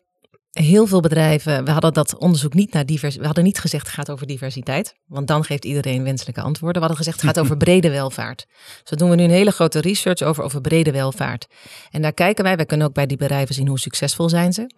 [0.53, 3.95] heel veel bedrijven, we hadden dat onderzoek niet naar divers, we hadden niet gezegd het
[3.95, 6.83] gaat over diversiteit, want dan geeft iedereen wenselijke antwoorden.
[6.83, 8.47] We hadden gezegd het gaat over brede welvaart.
[8.81, 11.47] Dus dat doen we nu een hele grote research over, over brede welvaart.
[11.91, 14.71] En daar kijken wij, wij kunnen ook bij die bedrijven zien hoe succesvol zijn ze.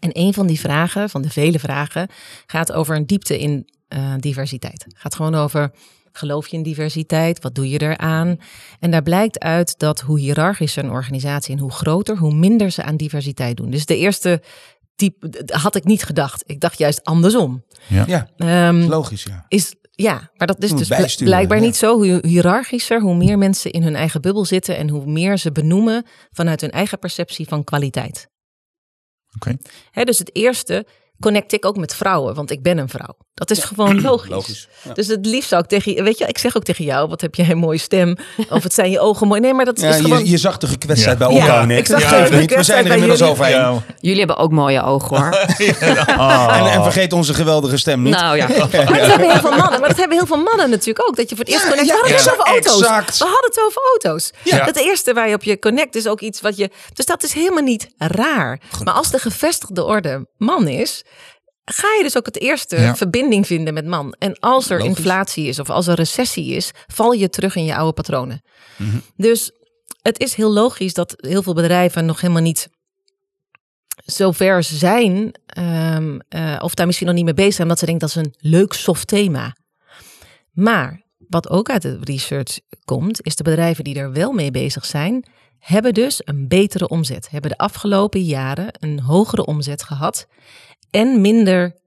[0.00, 2.08] En een van die vragen, van de vele vragen,
[2.46, 4.86] gaat over een diepte in uh, diversiteit.
[4.96, 5.72] Gaat gewoon over
[6.12, 7.42] Geloof je in diversiteit?
[7.42, 8.40] Wat doe je eraan?
[8.80, 12.82] En daar blijkt uit dat hoe hiërarchischer een organisatie en hoe groter, hoe minder ze
[12.82, 13.70] aan diversiteit doen.
[13.70, 14.42] Dus de eerste
[15.02, 16.42] type had ik niet gedacht.
[16.46, 17.64] Ik dacht juist andersom.
[17.88, 19.22] Ja, ja um, logisch.
[19.22, 19.44] Ja.
[19.48, 21.64] Is, ja, maar dat is dus blijkbaar ja.
[21.64, 21.96] niet zo.
[21.96, 26.06] Hoe hiërarchischer, hoe meer mensen in hun eigen bubbel zitten en hoe meer ze benoemen
[26.30, 28.28] vanuit hun eigen perceptie van kwaliteit.
[29.36, 29.56] oké.
[29.90, 30.86] Hè, dus het eerste
[31.22, 33.16] connect ik ook met vrouwen, want ik ben een vrouw.
[33.34, 34.30] Dat is gewoon logisch.
[34.30, 34.68] Logisch.
[34.82, 34.92] Ja.
[34.92, 37.20] Dus het liefst zou ik tegen je, weet je, ik zeg ook tegen jou, wat
[37.20, 38.16] heb jij een mooie stem,
[38.50, 39.40] of het zijn je ogen mooi.
[39.40, 40.18] Nee, maar dat Ja, is gewoon.
[40.18, 41.28] je, je zag de gekwetstheid Ja.
[41.28, 41.78] bij elkaar net.
[41.78, 42.54] ik zag Ja, de niet.
[42.54, 43.54] We zijn er inmiddels overheen.
[43.54, 43.82] Ja.
[44.00, 45.30] Jullie hebben ook mooie ogen hoor.
[46.52, 48.14] En, en vergeet onze geweldige stem niet.
[48.14, 48.48] nou ja.
[48.48, 48.70] Maar dat
[49.06, 49.80] hebben heel veel mannen.
[49.80, 51.16] Maar dat hebben heel veel mannen natuurlijk ook.
[51.16, 51.86] Dat je voor het eerst connect.
[51.86, 52.80] ja, we hadden het over auto's.
[52.80, 53.18] exact.
[53.18, 54.30] We hadden het over auto's.
[54.66, 56.70] Het eerste waar je op je connect is ook iets wat je.
[56.94, 58.60] Dus dat is helemaal niet raar.
[58.84, 61.04] Maar als de gevestigde orde man is.
[61.64, 62.96] Ga je dus ook het eerste Ja.
[62.96, 64.14] verbinding vinden met man.
[64.18, 64.96] En als er Logisch.
[64.96, 68.42] inflatie is of als er recessie is, val je terug in je oude patronen.
[68.78, 68.96] Mhm.
[69.16, 69.50] Dus
[70.02, 72.68] het is heel logisch dat heel veel bedrijven nog helemaal niet
[74.04, 78.08] zover zijn, ehm, eh, of daar misschien nog niet mee bezig zijn, omdat ze denken
[78.08, 79.56] dat is een leuk soft thema.
[80.52, 84.84] Maar wat ook uit de research komt, is de bedrijven die er wel mee bezig
[84.86, 85.26] zijn,
[85.58, 87.30] hebben dus een betere omzet.
[87.30, 90.26] Hebben de afgelopen jaren een hogere omzet gehad
[90.92, 91.80] en minder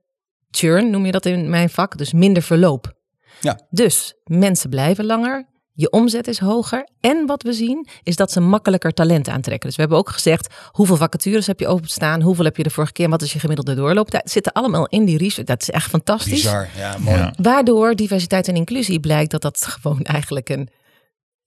[0.50, 2.94] churn, noem je dat in mijn vak, dus minder verloop.
[3.40, 3.60] Ja.
[3.70, 6.88] Dus mensen blijven langer, je omzet is hoger.
[7.00, 9.66] En wat we zien is dat ze makkelijker talent aantrekken.
[9.66, 12.22] Dus we hebben ook gezegd, hoeveel vacatures heb je openstaan?
[12.22, 13.04] Hoeveel heb je de vorige keer?
[13.04, 14.22] En wat is je gemiddelde doorlooptijd?
[14.22, 15.46] Het zitten allemaal in die research.
[15.48, 16.32] Dat is echt fantastisch.
[16.32, 16.68] Bizar.
[16.76, 17.16] Ja, mooi.
[17.16, 17.34] Ja.
[17.42, 20.68] Waardoor diversiteit en inclusie blijkt dat dat gewoon eigenlijk een,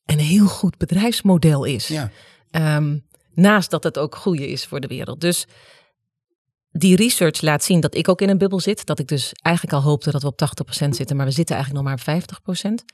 [0.06, 1.88] een heel goed bedrijfsmodel is.
[1.88, 2.12] Ja.
[2.52, 2.98] Ehm,
[3.34, 5.22] naast dat het ook goede is voor de wereld.
[5.22, 5.48] Dus
[6.80, 8.86] die research laat zien dat ik ook in een bubbel zit.
[8.86, 10.42] Dat ik dus eigenlijk al hoopte dat we op
[10.86, 12.86] 80% zitten, maar we zitten eigenlijk nog maar op 50%.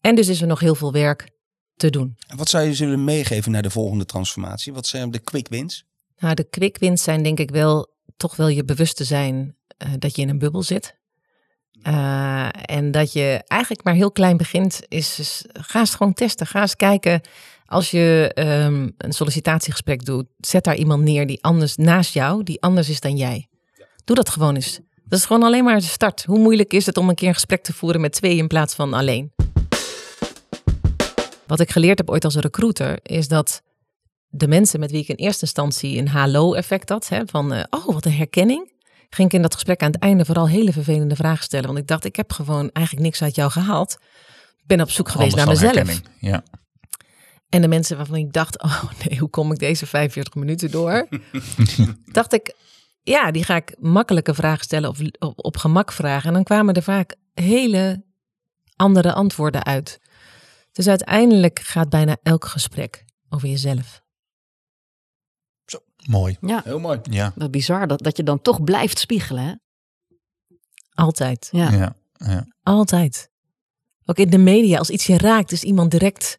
[0.00, 1.30] En dus is er nog heel veel werk
[1.74, 2.16] te doen.
[2.26, 4.72] En wat zou je zullen meegeven naar de volgende transformatie?
[4.72, 5.84] Wat zijn de quick wins?
[6.16, 9.92] Nou, de quick wins zijn denk ik wel toch wel je bewust te zijn uh,
[9.98, 10.94] dat je in een bubbel zit.
[11.82, 16.46] Uh, en dat je eigenlijk maar heel klein begint, is, ga eens gewoon testen.
[16.46, 17.20] Ga eens kijken
[17.66, 22.62] als je um, een sollicitatiegesprek doet, zet daar iemand neer die anders naast jou, die
[22.62, 23.48] anders is dan jij.
[24.04, 24.80] Doe dat gewoon eens.
[25.04, 26.24] Dat is gewoon alleen maar de start.
[26.24, 28.74] Hoe moeilijk is het om een keer een gesprek te voeren met twee in plaats
[28.74, 29.32] van alleen?
[31.46, 33.62] Wat ik geleerd heb ooit als recruiter, is dat
[34.28, 37.84] de mensen met wie ik in eerste instantie een halo-effect had, hè, van uh, oh,
[37.84, 38.72] wat een herkenning,
[39.10, 41.66] ging ik in dat gesprek aan het einde vooral hele vervelende vragen stellen.
[41.66, 43.98] Want ik dacht, ik heb gewoon eigenlijk niks uit jou gehaald.
[44.56, 46.00] Ik ben op zoek geweest naar mezelf.
[46.20, 46.42] Ja.
[47.48, 51.08] En de mensen waarvan ik dacht, oh nee, hoe kom ik deze 45 minuten door?
[52.12, 52.54] dacht ik,
[53.02, 56.28] ja, die ga ik makkelijke vragen stellen of op, op gemak vragen.
[56.28, 58.04] En dan kwamen er vaak hele
[58.76, 60.00] andere antwoorden uit.
[60.72, 64.04] Dus uiteindelijk gaat bijna elk gesprek over jezelf.
[66.08, 66.36] Mooi.
[66.40, 67.00] Ja, Heel mooi.
[67.02, 67.32] Ja.
[67.34, 69.44] wat bizar dat, dat je dan toch blijft spiegelen.
[69.44, 69.54] Hè?
[70.94, 71.48] Altijd.
[71.52, 71.70] Ja.
[71.70, 71.96] Ja.
[72.16, 72.46] ja.
[72.62, 73.30] Altijd.
[74.04, 76.38] Ook in de media, als iets je raakt, is iemand direct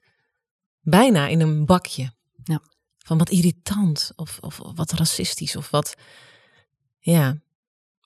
[0.82, 2.12] bijna in een bakje.
[2.44, 2.62] Ja.
[2.98, 5.96] Van wat irritant of, of wat racistisch of wat.
[7.00, 7.38] Ja.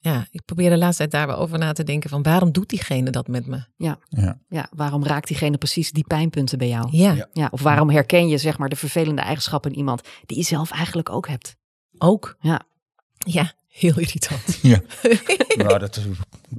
[0.04, 2.70] Ja, ik probeer de laatste tijd daar wel over na te denken van waarom doet
[2.70, 3.64] diegene dat met me?
[3.78, 3.98] Ja.
[4.10, 4.38] Ja.
[4.50, 6.88] ja, waarom raakt diegene precies die pijnpunten bij jou?
[6.92, 7.28] Ja, Ja.
[7.34, 10.72] Ja, of waarom herken je zeg maar de vervelende eigenschappen in iemand die je zelf
[10.72, 11.56] eigenlijk ook hebt?
[11.98, 12.36] ook.
[12.40, 12.62] Ja.
[13.18, 14.60] Ja, heel irritant.
[14.62, 14.80] Ja.
[15.56, 16.00] Nou, dat,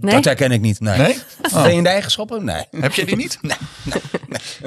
[0.00, 0.14] Nee?
[0.14, 0.80] dat herken ik niet.
[0.80, 0.98] Nee.
[0.98, 1.16] Nee?
[1.54, 1.86] Oh.
[1.86, 2.44] Eigenschappen?
[2.44, 2.64] Nee.
[2.70, 3.38] Heb je die niet?
[3.42, 3.56] Nee.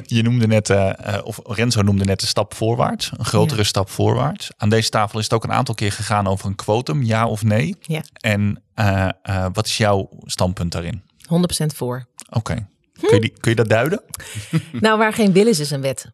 [0.03, 3.67] Je noemde net, eh, eh, of Renzo noemde net een stap voorwaarts, een grotere Ja.
[3.67, 4.49] stap voorwaarts.
[4.57, 7.43] Aan deze tafel is het ook een aantal keer gegaan over een quotum, ja of
[7.43, 7.75] nee.
[7.81, 8.03] Ja.
[8.19, 9.09] En eh,
[9.53, 11.03] wat is jouw standpunt daarin?
[11.27, 12.05] 100% voor.
[12.29, 12.67] Oké.
[12.99, 14.01] Kun, je die- kun je dat duiden?
[14.71, 16.11] Nou, waar geen wil is, is een wet.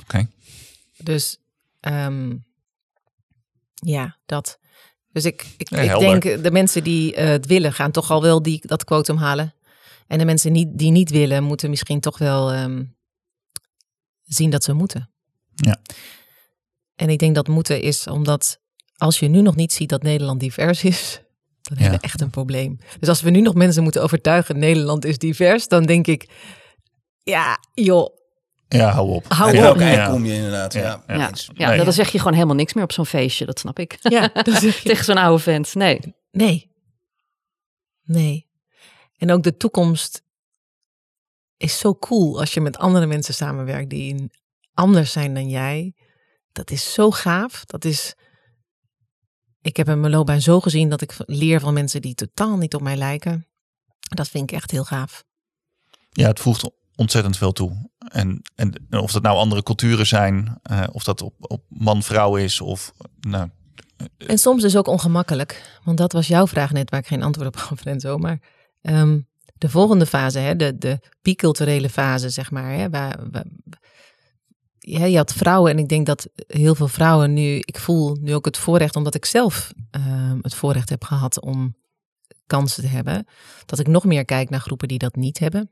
[0.00, 0.26] Oké.
[0.98, 1.36] Dus
[1.80, 2.34] ehm,
[3.74, 4.58] ja, dat.
[5.12, 8.42] Dus ik, ik, Ja, ik denk de mensen die het willen, gaan toch al wel
[8.42, 9.54] die, dat quotum halen.
[10.06, 12.84] En de mensen niet, die niet willen, moeten misschien toch wel ehm,
[14.22, 15.10] zien dat ze moeten.
[15.54, 15.80] Ja.
[16.94, 18.60] En ik denk dat moeten is omdat
[18.96, 21.20] als je nu nog niet ziet dat Nederland divers is,
[21.62, 22.78] dan hebben we echt een probleem.
[23.00, 26.28] Dus als we nu nog mensen moeten overtuigen, Nederland is divers, dan denk ik,
[27.22, 28.16] ja, joh,
[28.68, 29.24] Ja, hou op.
[29.28, 29.78] Hou op.
[29.78, 29.86] Ja.
[29.86, 30.72] eind kom je inderdaad?
[30.72, 31.02] Ja.
[31.06, 31.30] Ja.
[31.54, 33.98] Ja, dan zeg je gewoon helemaal niks meer op zo'n feestje, dat snap ik.
[34.02, 34.88] ja, dat zeg je.
[34.88, 35.74] Tegen zo'n oude vent.
[35.74, 36.00] Nee.
[36.30, 36.70] Nee.
[38.04, 38.50] Nee.
[39.22, 40.22] En ook de toekomst
[41.56, 44.30] is zo cool als je met andere mensen samenwerkt die
[44.72, 45.94] anders zijn dan jij.
[46.52, 47.64] Dat is zo gaaf.
[47.64, 48.14] Dat is.
[49.60, 52.74] Ik heb in mijn loopbaan zo gezien dat ik leer van mensen die totaal niet
[52.74, 53.46] op mij lijken.
[53.98, 55.24] Dat vind ik echt heel gaaf.
[56.10, 57.90] Ja, het voegt ontzettend veel toe.
[57.98, 62.60] En, en of dat nou andere culturen zijn, eh, of dat op, op man-vrouw is,
[62.60, 63.50] of nou,
[64.16, 65.80] En soms dus ook ongemakkelijk.
[65.84, 68.18] Want dat was jouw vraag net, waar ik geen antwoord op gaf, Renzo.
[68.18, 68.40] Maar
[68.82, 69.20] ehm,
[69.58, 72.72] de volgende fase, hè, de, de biculturele fase, zeg maar.
[72.72, 73.18] Hè, waar,
[74.78, 77.56] je had vrouwen en ik denk dat heel veel vrouwen nu...
[77.58, 81.76] Ik voel nu ook het voorrecht, omdat ik zelf ehm, het voorrecht heb gehad om
[82.46, 83.26] kansen te hebben.
[83.66, 85.70] Dat ik nog meer kijk naar groepen die dat niet hebben.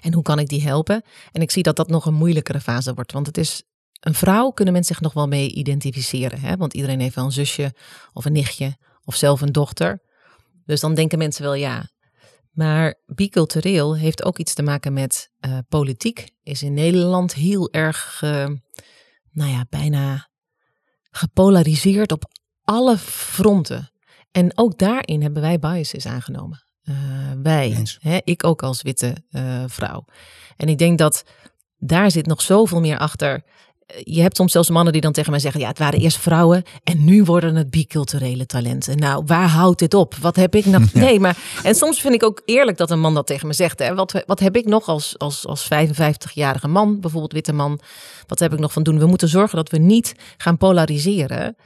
[0.00, 1.02] En hoe kan ik die helpen?
[1.32, 3.12] En ik zie dat dat nog een moeilijkere fase wordt.
[3.12, 3.62] Want het is
[4.00, 6.40] een vrouw kunnen mensen zich nog wel mee identificeren.
[6.40, 6.56] Hè?
[6.56, 7.74] Want iedereen heeft wel een zusje
[8.12, 10.02] of een nichtje of zelf een dochter.
[10.66, 11.90] Dus dan denken mensen wel ja.
[12.52, 16.30] Maar bicultureel heeft ook iets te maken met eh, politiek.
[16.42, 18.18] Is in Nederland heel erg,
[19.30, 20.28] nou ja, bijna
[21.10, 22.24] gepolariseerd op
[22.62, 23.92] alle fronten.
[24.30, 26.64] En ook daarin hebben wij biases aangenomen.
[26.82, 26.94] Eh,
[27.42, 30.04] wij, hè, ik ook als witte eh, vrouw.
[30.56, 31.24] En ik denk dat
[31.78, 33.44] daar zit nog zoveel meer achter.
[33.94, 36.18] Eh, Je hebt soms zelfs mannen die dan tegen mij zeggen: Ja, het waren eerst
[36.18, 38.98] vrouwen en nu worden het biculturele talenten.
[38.98, 40.14] Nou, waar houdt dit op?
[40.14, 40.92] Wat heb ik nog?
[41.02, 41.36] Nee, maar.
[41.62, 43.78] En soms vind ik ook eerlijk dat een man dat tegen me zegt.
[43.78, 43.94] Hè?
[43.94, 47.80] Wat, wat heb ik nog als, als, als 55-jarige man, bijvoorbeeld witte man?
[48.26, 48.98] Wat heb ik nog van doen?
[48.98, 51.56] We moeten zorgen dat we niet gaan polariseren.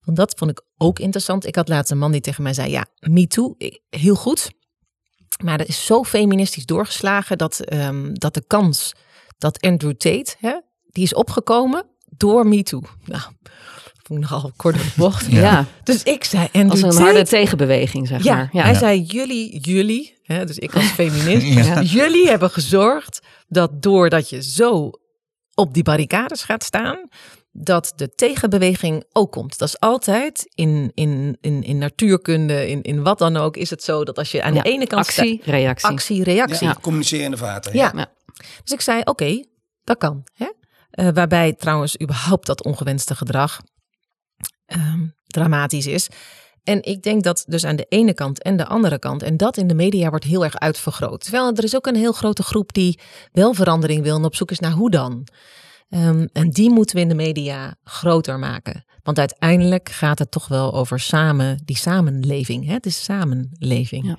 [0.00, 1.46] Want dat vond ik ook interessant.
[1.46, 4.50] Ik had laatst een man die tegen mij zei: Ja, me too, ik- heel goed.
[5.44, 8.92] Maar er is zo feministisch doorgeslagen dat, ehm, dat de kans
[9.38, 10.52] dat Andrew Tate, hè,
[10.94, 11.84] die is opgekomen
[12.16, 12.82] door Me Too.
[13.04, 13.22] Nou,
[14.02, 15.26] vond ik nogal kort op de bocht.
[15.30, 15.64] Ja.
[15.84, 18.48] Dus ik zei Andrew Als een harde tegenbeweging, zeg ja, maar.
[18.52, 18.62] Ja.
[18.62, 21.82] hij zei jullie, jullie, hè, dus ik als feminist, Ja.
[21.82, 24.90] jullie hebben gezorgd dat doordat je zo
[25.54, 27.08] op die barricades gaat staan,
[27.52, 29.58] dat de tegenbeweging ook komt.
[29.58, 33.82] Dat is altijd in, in, in, in natuurkunde, in, in wat dan ook, is het
[33.82, 35.88] zo dat als je aan Ja, de ene kant actie, reactie.
[35.88, 36.66] actie, reactie.
[36.66, 37.72] Ja, communicerende vaten.
[37.76, 37.92] Ja.
[37.96, 38.06] Ja.
[38.62, 39.44] Dus ik zei, oké,
[39.84, 40.24] dat kan.
[40.34, 40.46] Hè?
[40.94, 43.60] Eh, waarbij trouwens überhaupt dat ongewenste gedrag
[44.66, 46.08] ehm, dramatisch is.
[46.62, 49.56] En ik denk dat dus aan de ene kant en de andere kant, en dat
[49.56, 51.20] in de media wordt heel erg uitvergroot.
[51.22, 52.98] Terwijl er is ook een heel grote groep die
[53.32, 55.26] wel verandering wil en op zoek is naar hoe dan.
[55.88, 58.84] Ehm, en die moeten we in de media groter maken.
[59.02, 62.66] Want uiteindelijk gaat het toch wel over samen, die samenleving.
[62.66, 62.72] Hè?
[62.72, 64.06] Het is samenleving.
[64.06, 64.18] Ja.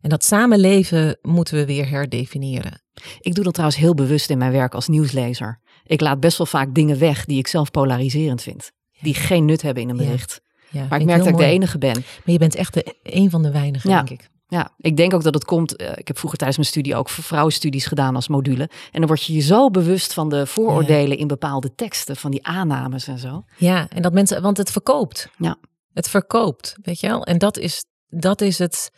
[0.00, 2.82] En dat samenleven moeten we weer herdefiniëren.
[3.20, 5.60] Ik doe dat trouwens heel bewust in mijn werk als nieuwslezer.
[5.90, 8.70] Ik laat best wel vaak dingen weg die ik zelf polariserend vind.
[9.00, 10.40] Die geen nut hebben in een bericht.
[10.70, 11.94] Ja, Maar ik merk dat ik de enige ben.
[11.94, 13.96] Maar je bent echt de, een van de weinigen, Ja.
[14.02, 14.28] denk ik.
[14.48, 15.76] Ja, ik denk ook dat het komt.
[15.76, 18.62] eh, ik heb vroeger tijdens mijn studie ook voor vrouwenstudies gedaan als module.
[18.62, 22.46] En dan word je je zo bewust van de vooroordelen in bepaalde teksten, van die
[22.46, 23.44] aannames en zo.
[23.56, 25.28] Ja, en dat mensen, want het verkoopt.
[25.38, 25.56] Ja.
[25.92, 27.24] Het verkoopt, weet je wel.
[27.24, 28.90] En dat is, dat is het.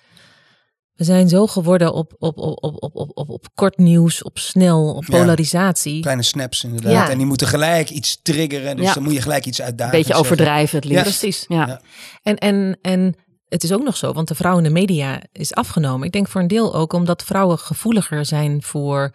[1.03, 4.95] We zijn zo geworden op, op, op, op, op, op, op, kort nieuws, op snel,
[4.95, 5.19] op Ja.
[5.19, 6.01] polarisatie.
[6.01, 6.93] Kleine snaps inderdaad.
[6.93, 7.11] Ja.
[7.11, 8.77] En die moeten gelijk iets triggeren.
[8.77, 8.93] Dus Ja.
[8.95, 9.97] dan moet je gelijk iets Een uitdagen.
[9.99, 11.03] beetje overdrijven het liefst.
[11.03, 11.45] Precies.
[11.49, 11.67] Ja.
[11.67, 11.81] Ja.
[12.23, 13.15] En, en, en
[13.49, 16.07] het is ook nog zo, want de vrouw in de media is afgenomen.
[16.07, 19.15] Ik denk voor een deel ook omdat vrouwen gevoeliger zijn voor.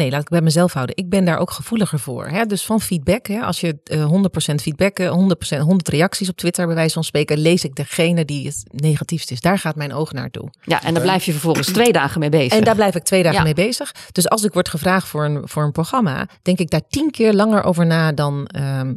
[0.00, 0.96] Nee, laat ik bij mezelf houden.
[0.96, 2.26] Ik ben daar ook gevoeliger voor.
[2.26, 2.46] Hè?
[2.46, 3.26] Dus van feedback.
[3.26, 3.40] Hè?
[3.40, 7.38] Als je eh 100% feedback, eh, 100%, 100 reacties op Twitter bij wijze van spreken,
[7.38, 9.40] lees ik degene die het negatiefst is.
[9.40, 10.48] Daar gaat mijn oog naartoe.
[10.62, 12.58] ja, en daar blijf je vervolgens twee dagen mee bezig.
[12.58, 13.44] En daar blijf ik twee dagen Ja.
[13.44, 13.94] mee bezig.
[14.12, 17.32] Dus als ik word gevraagd voor een, voor een programma, denk ik daar tien keer
[17.32, 18.94] langer over na dan ehm,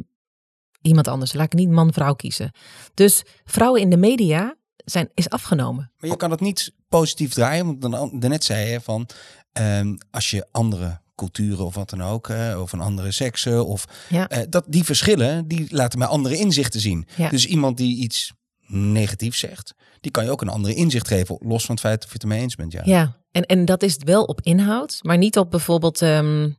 [0.82, 1.32] iemand anders.
[1.32, 2.50] Laat ik niet man-vrouw kiezen.
[2.94, 5.90] Dus vrouwen in de media zijn, is afgenomen.
[5.98, 7.66] Maar je kan het niet positief draaien.
[7.66, 9.08] Want dan, daarnet zei je van
[9.54, 14.28] ehm, als je andere culturen of wat dan ook, of een andere seksen, of Ja.
[14.28, 17.06] eh, dat die verschillen, die laten mij andere inzichten zien.
[17.16, 17.28] Ja.
[17.28, 18.32] Dus iemand die iets
[18.66, 22.06] negatiefs zegt, die kan je ook een andere inzicht geven, los van het feit of
[22.06, 22.72] je het ermee eens bent.
[22.72, 22.82] Ja.
[22.84, 26.50] Ja, en, en dat is wel op inhoud, maar niet op bijvoorbeeld, ehm,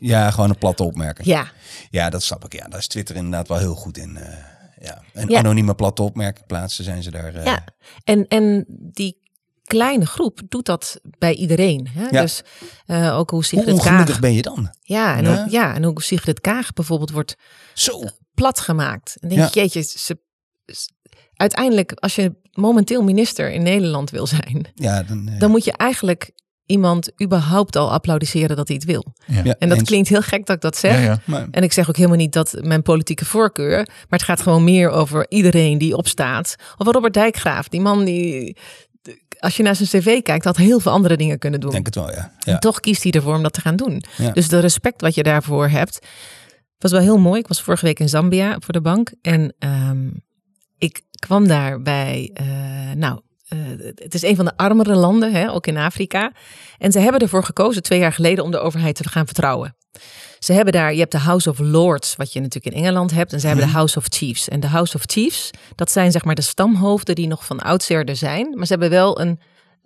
[0.00, 1.26] Ja, gewoon een platte opmerking.
[1.28, 1.52] ja,
[1.90, 2.52] Ja, dat snap ik.
[2.52, 4.16] Ja, daar is Twitter inderdaad wel heel goed in.
[4.16, 4.44] eh,
[4.80, 5.02] ja.
[5.12, 5.38] En Ja.
[5.38, 7.34] anonieme platte opmerking plaatsen zijn ze daar.
[7.34, 7.64] eh, ja.
[8.04, 9.22] En, en die
[9.64, 11.88] kleine groep doet dat bij iedereen.
[11.90, 12.06] Hè?
[12.10, 12.20] Ja.
[12.20, 12.42] Dus
[12.86, 14.20] eh, ook hoe Hoe Sigrid ongelukkig Kaag...
[14.20, 14.70] ben je dan?
[14.82, 15.74] Ja, en Ja.
[15.74, 17.36] En hoe Sigrid Kaag bijvoorbeeld wordt
[17.74, 18.02] Zo.
[18.34, 19.16] plat gemaakt.
[19.20, 19.48] En denk Ja.
[19.62, 19.98] jeetje, ze,
[20.66, 20.92] ze-
[21.34, 25.72] uiteindelijk als je momenteel minister in Nederland wil zijn, Ja, dan, eh, dan moet je
[25.72, 26.30] eigenlijk
[26.66, 29.04] iemand überhaupt al applaudisseren dat hij het wil.
[29.26, 29.88] ja, En dat eens.
[29.88, 30.92] klinkt heel gek dat ik dat zeg.
[30.94, 31.20] Ja, ja.
[31.24, 34.64] Maar, En ik zeg ook helemaal niet dat mijn politieke voorkeur, maar het gaat gewoon
[34.64, 36.54] meer over iedereen die opstaat.
[36.78, 38.56] Of Robert Dijkgraaf, die man die,
[39.44, 41.70] als je naar zijn cv kijkt, had heel veel andere dingen kunnen doen.
[41.70, 42.32] denk het wel, ja.
[42.44, 44.04] En toch kiest hij ervoor om dat te gaan doen.
[44.16, 44.30] Ja.
[44.30, 45.98] Dus de respect wat je daarvoor hebt,
[46.78, 47.40] was wel heel mooi.
[47.40, 50.08] Ik was vorige week in Zambia voor de bank en ehm,
[50.78, 52.46] ik kwam daar bij, eh,
[52.94, 53.58] nou, eh,
[53.94, 56.32] het is een van de armere landen, hè, ook in Afrika.
[56.78, 59.76] En ze hebben ervoor gekozen twee jaar geleden om de overheid te gaan vertrouwen.
[60.44, 63.32] Ze hebben daar, je hebt de House of Lords, wat je natuurlijk in Engeland hebt.
[63.32, 64.48] En ze hebben de House of Chiefs.
[64.48, 68.04] En de House of Chiefs, dat zijn zeg maar de stamhoofden die nog van oudsher
[68.04, 68.52] er zijn.
[68.54, 69.40] Maar ze hebben wel een,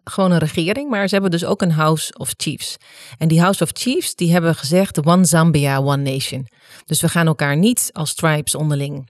[0.05, 2.77] gewoon een regering, maar ze hebben dus ook een House of Chiefs.
[3.19, 6.49] En die House of Chiefs, die hebben gezegd, one Zambia, one nation.
[6.85, 9.09] Dus we gaan elkaar niet als tribes onderling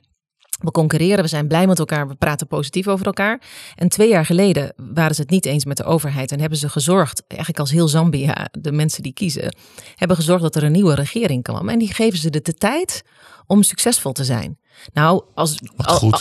[0.58, 3.40] we concurreren, we zijn blij met elkaar, we praten positief over elkaar.
[3.74, 6.68] En twee jaar geleden waren ze het niet eens met de overheid en hebben ze
[6.68, 9.56] gezorgd, eigenlijk als heel Zambia, de mensen die kiezen,
[9.94, 11.68] hebben gezorgd dat er een nieuwe regering kwam.
[11.68, 13.02] En die geven ze de, de tijd
[13.46, 14.58] om succesvol te zijn.
[14.92, 15.58] Nou, als,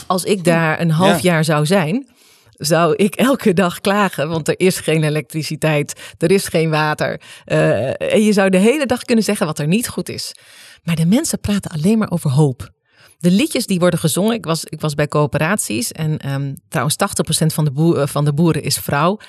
[0.07, 1.31] als ik daar een half Ja.
[1.31, 2.09] jaar zou zijn,
[2.51, 7.21] zou ik elke dag klagen, want er is geen elektriciteit, er is geen water.
[7.45, 10.35] Eh, en je zou de hele dag kunnen zeggen wat er niet goed is.
[10.83, 12.69] Maar de mensen praten alleen maar over hoop.
[13.17, 16.95] De liedjes die worden gezongen, ik was, ik was bij coöperaties en ehm, trouwens
[17.43, 19.19] 80% van de, boer, van de boeren is vrouw.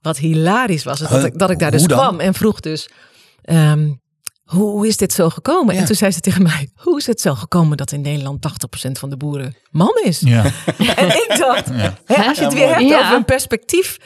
[0.00, 2.88] Wat hilarisch was, is dat, ik, dat ik daar dus kwam en vroeg dus,
[3.42, 3.92] ehm,
[4.42, 5.74] hoe, hoe is dit zo gekomen?
[5.74, 5.80] Ja.
[5.80, 8.42] En toen zei ze tegen mij, hoe is het zo gekomen dat in Nederland
[8.88, 10.20] 80% van de boeren man is?
[10.20, 10.42] Ja.
[10.96, 11.98] En ik dacht, Ja.
[12.06, 13.00] hè, als je het weer hebt Ja.
[13.00, 13.96] over een perspectief.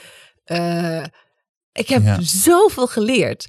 [0.45, 1.03] eh,
[1.73, 2.21] ik heb Ja.
[2.21, 3.47] zoveel geleerd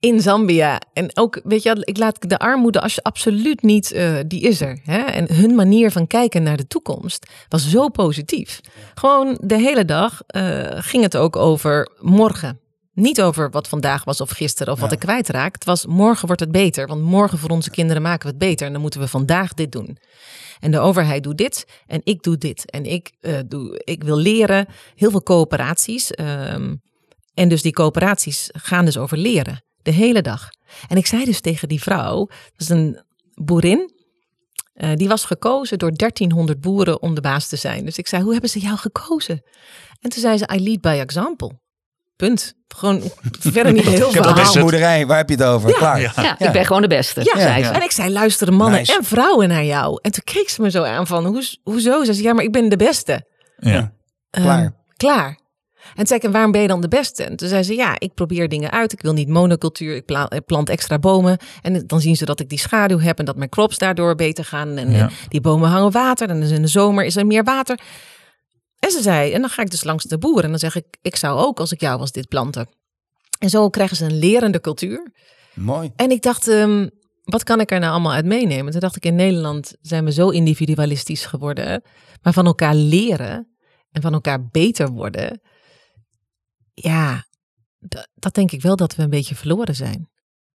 [0.00, 0.80] in Zambia.
[0.92, 4.60] En ook, weet je, ik laat de armoede als je absoluut niet, eh, die is
[4.60, 4.78] er.
[4.84, 4.98] Hè?
[4.98, 8.60] En hun manier van kijken naar de toekomst was zo positief.
[8.94, 12.60] Gewoon de hele dag eh, ging het ook over morgen.
[12.92, 15.54] Niet over wat vandaag was of gisteren of wat ik kwijtraak.
[15.54, 16.86] Het was morgen wordt het beter.
[16.86, 18.66] Want morgen voor onze kinderen maken we het beter.
[18.66, 19.98] En dan moeten we vandaag dit doen.
[20.60, 22.70] En de overheid doet dit en ik doe dit.
[22.70, 24.66] En ik, eh, doe, ik wil leren.
[24.94, 26.10] Heel veel coöperaties.
[26.10, 26.74] ehm,
[27.34, 29.62] en dus die coöperaties gaan dus over leren.
[29.88, 30.48] De hele dag.
[30.88, 33.02] En ik zei dus tegen die vrouw, dat is een
[33.34, 33.90] boerin,
[34.74, 37.84] eh, die was gekozen door 1300 boeren om de baas te zijn.
[37.84, 39.42] Dus ik zei, hoe hebben ze jou gekozen?
[40.00, 41.58] En toen zei ze, I lead by example.
[42.16, 42.54] Punt.
[42.76, 43.02] Gewoon
[43.40, 44.62] verder niet heel Ik heb veel.
[44.62, 45.72] boerderij, waar heb je het over?
[45.72, 46.00] Klaar.
[46.00, 46.12] Ja.
[46.16, 47.70] Ja, ik ben gewoon de beste, Ja, zei ze.
[47.70, 48.96] en ik zei, luisteren mannen Nice.
[48.96, 49.98] en vrouwen naar jou.
[50.02, 51.26] En toen keek ze me zo aan van,
[51.62, 52.04] hoezo?
[52.04, 53.26] Ze zei, ja, maar ik ben de beste.
[53.56, 53.92] Ja.
[54.30, 54.58] Klaar.
[54.62, 55.38] Ehm, klaar.
[55.88, 57.22] En toen zei ik, en waarom ben je dan de beste?
[57.24, 58.92] En toen zei ze, ja, ik probeer dingen uit.
[58.92, 59.96] Ik wil niet monocultuur.
[59.96, 61.38] Ik pla- ik plant extra bomen.
[61.62, 64.44] En dan zien ze dat ik die schaduw heb en dat mijn crops daardoor beter
[64.44, 64.76] gaan.
[64.76, 65.10] En Ja.
[65.28, 66.28] die bomen hangen water.
[66.28, 67.78] En dus in de zomer is er meer water.
[68.78, 70.42] En ze zei, en dan ga ik dus langs de boer.
[70.44, 72.68] En dan zeg ik, ik zou ook als ik jou was dit planten.
[73.38, 75.12] En zo krijgen ze een lerende cultuur.
[75.54, 75.90] Mooi.
[75.96, 76.88] En ik dacht, ehm,
[77.24, 78.70] wat kan ik er nou allemaal uit meenemen?
[78.72, 81.82] Toen dacht ik, in Nederland zijn we zo individualistisch geworden.
[82.22, 83.56] Maar van elkaar leren
[83.90, 85.40] en van elkaar beter worden.
[86.80, 87.24] Ja,
[88.14, 90.08] dat denk ik wel dat we een beetje verloren zijn.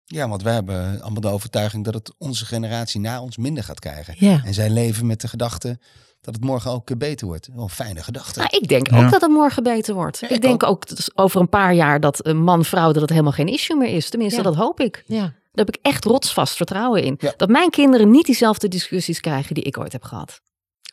[0.04, 3.78] Ja, want wij hebben allemaal de overtuiging dat het onze generatie na ons minder gaat
[3.78, 4.14] krijgen.
[4.18, 4.40] Ja.
[4.44, 5.78] En zij leven met de gedachte
[6.20, 7.48] dat het morgen ook eh, beter wordt.
[7.54, 8.38] Wel een fijne gedachte.
[8.38, 9.04] Nou, ik denk Ja.
[9.04, 10.18] ook dat het morgen beter wordt.
[10.18, 13.32] Ja, ik ik denk ook, over een paar jaar dat een man-vrouw dat het helemaal
[13.32, 14.10] geen issue meer is.
[14.10, 14.44] Tenminste, Ja.
[14.44, 15.04] dat hoop ik.
[15.06, 15.20] Ja.
[15.20, 17.14] Daar heb ik echt rotsvast vertrouwen in.
[17.18, 17.34] Ja.
[17.36, 20.40] Dat mijn kinderen niet diezelfde discussies krijgen die ik ooit heb gehad.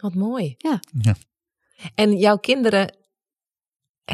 [0.02, 0.56] Wat mooi.
[0.58, 0.80] Ja.
[1.02, 1.16] Ja.
[1.96, 2.96] En jouw kinderen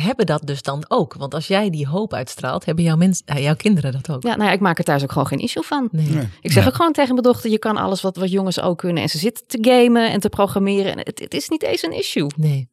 [0.01, 1.13] hebben dat dus dan ook.
[1.13, 4.23] Want als jij die hoop uitstraalt, hebben jouw, mens, eh, jouw kinderen dat ook.
[4.23, 5.87] Ja, nou ja, ik maak er thuis ook gewoon geen issue van.
[5.91, 6.05] Nee.
[6.09, 6.27] Nee.
[6.41, 6.69] Ik zeg Ja.
[6.69, 9.03] ook gewoon tegen mijn dochter, je kan alles wat, wat jongens ook kunnen.
[9.03, 10.91] En ze zitten te gamen en te programmeren.
[10.91, 12.27] En het, het is niet eens een issue.
[12.37, 12.69] nee.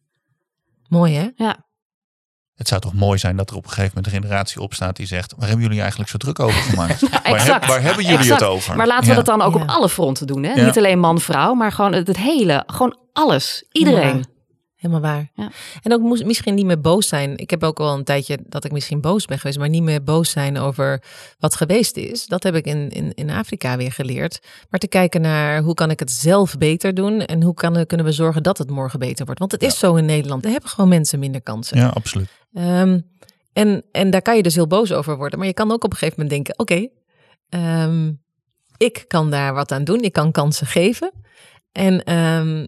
[0.88, 1.28] Mooi hè?
[1.36, 1.66] Ja,
[2.54, 5.06] Het zou toch mooi zijn dat er op een gegeven moment een generatie opstaat die
[5.06, 7.00] zegt: waar hebben jullie eigenlijk zo druk over gemaakt?
[7.10, 7.66] waar, heb- exact.
[7.66, 8.40] waar hebben jullie Exact.
[8.40, 8.76] het over?
[8.76, 9.16] Maar laten we Ja.
[9.16, 9.62] dat dan ook Ja.
[9.62, 10.42] op alle fronten doen.
[10.42, 10.52] Hè?
[10.52, 10.64] Ja.
[10.64, 12.62] Niet alleen man-vrouw, maar gewoon het, het hele.
[12.66, 13.64] Gewoon alles.
[13.72, 14.24] Iedereen.
[14.82, 15.30] Helemaal waar.
[15.34, 15.50] Ja.
[15.82, 17.36] En ook moest, misschien niet meer boos zijn.
[17.36, 20.02] Ik heb ook wel een tijdje dat ik misschien boos ben geweest, maar niet meer
[20.02, 21.02] boos zijn over
[21.38, 22.26] wat geweest is.
[22.26, 24.40] Dat heb ik in, in, in Afrika weer geleerd.
[24.70, 28.06] Maar te kijken naar hoe kan ik het zelf beter doen en hoe kan, kunnen
[28.06, 29.40] we zorgen dat het morgen beter wordt.
[29.40, 30.44] Want het is zo in Nederland.
[30.44, 31.76] Er hebben gewoon mensen minder kansen.
[31.76, 32.28] Ja, absoluut.
[32.52, 33.00] Ehm,
[33.52, 35.38] en, en daar kan je dus heel boos over worden.
[35.38, 36.88] Maar je kan ook op een gegeven moment denken: oké,
[37.48, 38.12] ehm,
[38.76, 40.02] ik kan daar wat aan doen.
[40.02, 41.12] Ik kan kansen geven.
[41.72, 42.66] En ehm,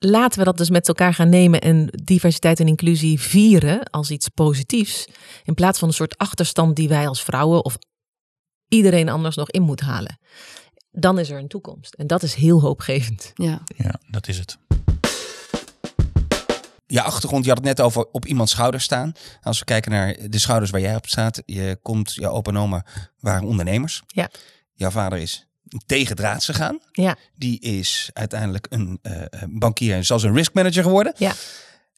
[0.00, 4.28] laten we dat dus met elkaar gaan nemen en diversiteit en inclusie vieren als iets
[4.28, 5.06] positiefs.
[5.44, 7.78] In plaats van een soort achterstand die wij als vrouwen of
[8.68, 10.18] iedereen anders nog in moet halen.
[10.90, 11.94] Dan is er een toekomst.
[11.94, 13.30] En dat is heel hoopgevend.
[13.34, 13.62] Ja.
[13.76, 14.58] Ja, dat is het.
[16.86, 19.12] Je achtergrond, je had het net over op iemands schouders staan.
[19.42, 21.42] Als we kijken naar de schouders waar jij op staat.
[21.46, 22.86] Je komt, jouw opa en oma
[23.18, 24.02] waren ondernemers.
[24.06, 24.30] Ja.
[24.72, 25.49] Jouw vader is
[25.86, 26.78] tegendraads gegaan.
[26.92, 31.12] Ja, Die is uiteindelijk een eh, bankier en zelfs een risk manager geworden.
[31.16, 31.32] ja.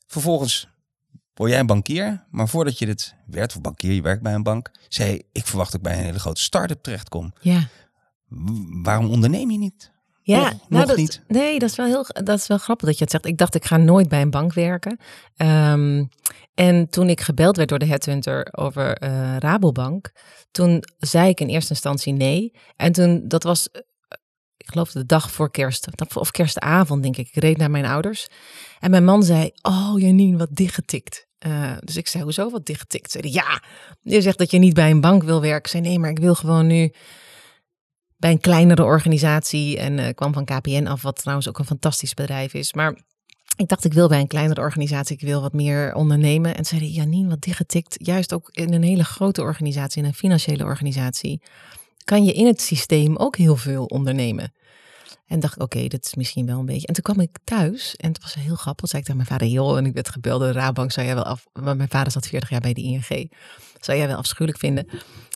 [0.06, 0.68] Vervolgens
[1.34, 2.24] word jij een bankier.
[2.30, 4.70] Maar voordat je dit werd, of bankier, je werkt bij een bank.
[4.88, 7.32] Zei ik verwacht dat ik bij een hele grote start-up terechtkom.
[7.40, 7.68] ja.
[8.28, 9.90] W- Waarom onderneem je niet?
[10.22, 11.22] Ja, Nog- nou, dat, niet.
[11.28, 13.26] Nee, dat is, wel heel, dat is wel grappig dat je het zegt.
[13.26, 14.98] Ik dacht, ik ga nooit bij een bank werken.
[15.36, 16.04] Ehm,
[16.54, 20.12] en toen ik gebeld werd door de headhunter over eh, Rabobank,
[20.50, 22.52] toen zei ik in eerste instantie nee.
[22.76, 23.80] En toen, dat was, eh,
[24.56, 27.28] ik geloof de dag voor kerst, of kerstavond denk ik.
[27.32, 28.26] Ik reed naar mijn ouders.
[28.80, 31.26] En mijn man zei, oh Janine, wat dichtgetikt.
[31.38, 33.10] Eh, dus ik zei, hoezo wat dichtgetikt?
[33.10, 33.62] Zei ja,
[34.00, 35.58] je zegt dat je niet bij een bank wil werken.
[35.58, 36.92] Ik zei, nee, maar ik wil gewoon nu
[38.22, 42.14] bij een kleinere organisatie en eh, kwam van KPN af, wat trouwens ook een fantastisch
[42.14, 42.72] bedrijf is.
[42.72, 42.98] Maar
[43.56, 46.56] ik dacht, ik wil bij een kleinere organisatie, ik wil wat meer ondernemen.
[46.56, 47.96] En zeiden, Janine, wat dichtgetikt.
[47.98, 51.42] Juist ook in een hele grote organisatie, in een financiële organisatie,
[52.04, 54.52] kan je in het systeem ook heel veel ondernemen.
[55.26, 56.86] En dacht ik, oké, dat is misschien wel een beetje.
[56.86, 58.88] En toen kwam ik thuis en het was heel grappig.
[58.88, 61.14] Zei ik tegen mijn vader, joh, en ik werd gebeld door de Raadbank, zou jij
[61.14, 61.46] wel af...
[61.52, 63.30] Maar mijn vader zat 40 jaar bij de ING.
[63.80, 64.86] Zou jij wel afschuwelijk vinden?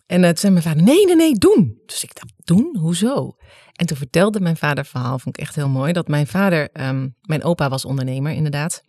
[0.06, 1.82] En uh, toen zei mijn vader, nee, nee, nee, doen.
[1.86, 2.76] Dus ik dacht, doen?
[2.78, 3.36] Hoezo?
[3.72, 6.68] En toen vertelde mijn vader het verhaal, vond ik echt heel mooi, dat mijn vader,
[6.72, 8.82] um, mijn opa was ondernemer inderdaad.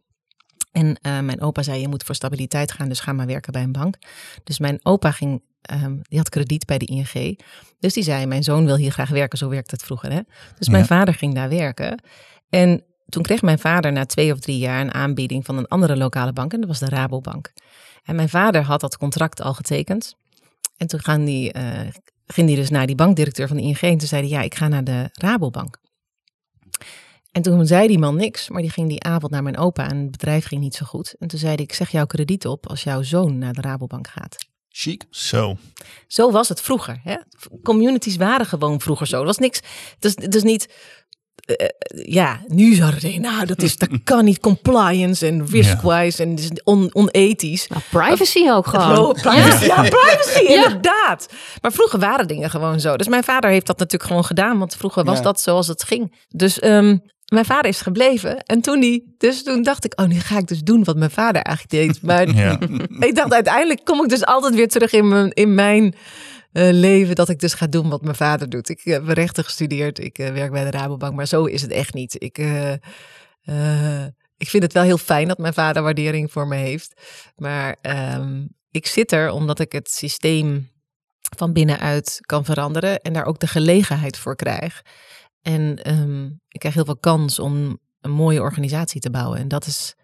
[0.71, 3.63] En uh, mijn opa zei, je moet voor stabiliteit gaan, dus ga maar werken bij
[3.63, 3.95] een bank.
[4.43, 7.39] Dus mijn opa ging, um, die had krediet bij de ING.
[7.79, 10.11] Dus die zei, mijn zoon wil hier graag werken, zo werkte het vroeger.
[10.11, 10.19] Hè?
[10.57, 10.87] Dus mijn ja.
[10.87, 12.01] vader ging daar werken.
[12.49, 15.97] En toen kreeg mijn vader na twee of drie jaar een aanbieding van een andere
[15.97, 16.53] lokale bank.
[16.53, 17.53] En dat was de Rabobank.
[18.03, 20.15] En mijn vader had dat contract al getekend.
[20.77, 21.79] En toen gaan die, uh,
[22.25, 23.79] ging hij dus naar die bankdirecteur van de ING.
[23.79, 25.79] En toen zei hij, ja, ik ga naar de Rabobank.
[27.31, 29.97] En toen zei die man niks, maar die ging die avond naar mijn opa en
[29.97, 31.15] het bedrijf ging niet zo goed.
[31.19, 34.07] En toen zei hij, ik zeg jouw krediet op als jouw zoon naar de Rabobank
[34.07, 34.35] gaat.
[34.69, 35.05] Chic.
[35.09, 35.57] Zo.
[36.07, 36.99] Zo was het vroeger.
[37.03, 37.15] Hè?
[37.63, 39.19] Communities waren gewoon vroeger zo.
[39.19, 39.59] Er was niks,
[39.99, 40.73] dus, dus niet
[41.55, 41.67] eh,
[42.05, 46.37] ja, nu zouden ze denken, nou, dat, is, dat kan niet compliance en risk-wise en
[46.37, 47.67] is on, onethisch.
[47.67, 48.85] Nou, privacy ook gewoon.
[48.85, 49.65] Hallo, privacy.
[49.65, 51.27] Ja, privacy, inderdaad.
[51.61, 52.95] Maar vroeger waren dingen gewoon zo.
[52.97, 55.23] Dus mijn vader heeft dat natuurlijk gewoon gedaan, want vroeger was Ja.
[55.23, 56.25] dat zoals het ging.
[56.27, 56.97] Dus ehm,
[57.33, 58.43] mijn vader is gebleven.
[58.43, 61.11] En toen die, dus toen dacht ik, oh, nu ga ik dus doen wat mijn
[61.11, 62.01] vader eigenlijk deed.
[62.01, 62.57] Maar Ja.
[62.99, 65.99] ik dacht, uiteindelijk kom ik dus altijd weer terug in mijn, in mijn eh,
[66.59, 68.69] leven dat ik dus ga doen wat mijn vader doet.
[68.69, 71.93] Ik heb rechten gestudeerd, ik eh, werk bij de Rabobank, maar zo is het echt
[71.93, 72.23] niet.
[72.23, 72.73] Ik, eh,
[73.41, 77.01] eh, ik vind het wel heel fijn dat mijn vader waardering voor me heeft.
[77.35, 80.69] Maar ehm, ik zit er omdat ik het systeem
[81.37, 84.81] van binnenuit kan veranderen en daar ook de gelegenheid voor krijg.
[85.41, 89.39] En ehm, ik krijg heel veel kans om een mooie organisatie te bouwen.
[89.39, 89.95] En dat is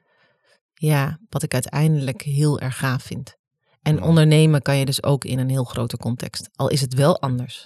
[0.74, 3.38] ja, wat ik uiteindelijk heel erg gaaf vind.
[3.84, 6.50] En ondernemen kan je dus ook in een heel grote context.
[6.56, 7.66] Al is het wel anders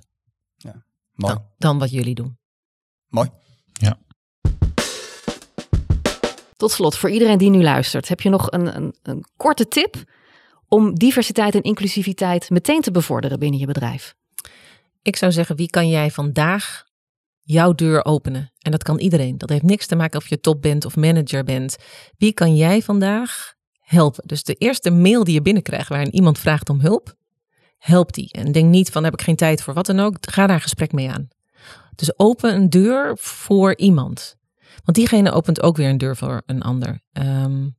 [1.13, 1.33] Mooi.
[1.33, 2.37] dan, dan wat jullie doen.
[3.07, 3.29] Mooi.
[6.57, 9.95] Tot slot, voor iedereen die nu luistert, heb je nog een, een, een korte tip
[10.67, 14.15] om diversiteit en inclusiviteit meteen te bevorderen binnen je bedrijf?
[15.01, 16.85] Ik zou zeggen, wie kan jij vandaag
[17.41, 18.51] jouw deur openen?
[18.59, 19.37] En dat kan iedereen.
[19.37, 21.75] Dat heeft niks te maken of je top bent of manager bent.
[22.17, 23.53] Wie kan jij vandaag
[23.87, 24.27] helpen?
[24.27, 27.15] Dus de eerste mail die je binnenkrijgt waarin iemand vraagt om hulp,
[27.77, 28.31] help die.
[28.31, 30.15] En denk niet van heb ik geen tijd voor wat dan ook.
[30.19, 31.27] Ga daar een gesprek mee aan.
[31.95, 34.35] Dus open een deur voor iemand.
[34.83, 37.01] Want diegene opent ook weer een deur voor een ander.
[37.11, 37.69] Ehm,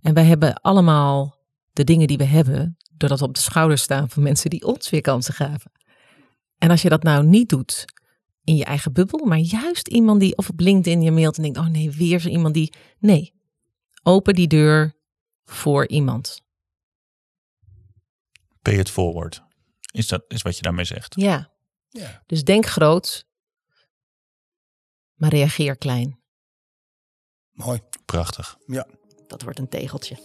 [0.00, 1.36] en wij hebben allemaal
[1.72, 4.90] de dingen die we hebben, doordat we op de schouders staan van mensen die ons
[4.90, 5.72] weer kansen gaven.
[6.58, 7.84] En als je dat nou niet doet
[8.44, 11.58] in je eigen bubbel, maar juist iemand die of op LinkedIn je mailt en denkt,
[11.58, 12.72] oh nee, weer zo iemand die.
[12.98, 13.34] Nee,
[14.02, 14.94] open die deur
[15.44, 16.42] voor iemand.
[18.62, 19.42] Pay it forward.
[19.92, 21.14] Is dat is wat je daarmee zegt?
[21.16, 21.52] Ja.
[21.88, 22.22] Ja.
[22.26, 23.26] Dus denk groot,
[25.14, 26.22] maar reageer klein.
[27.50, 27.80] Mooi.
[28.04, 28.56] Prachtig.
[28.66, 28.86] Ja.
[29.26, 30.18] Dat wordt een tegeltje.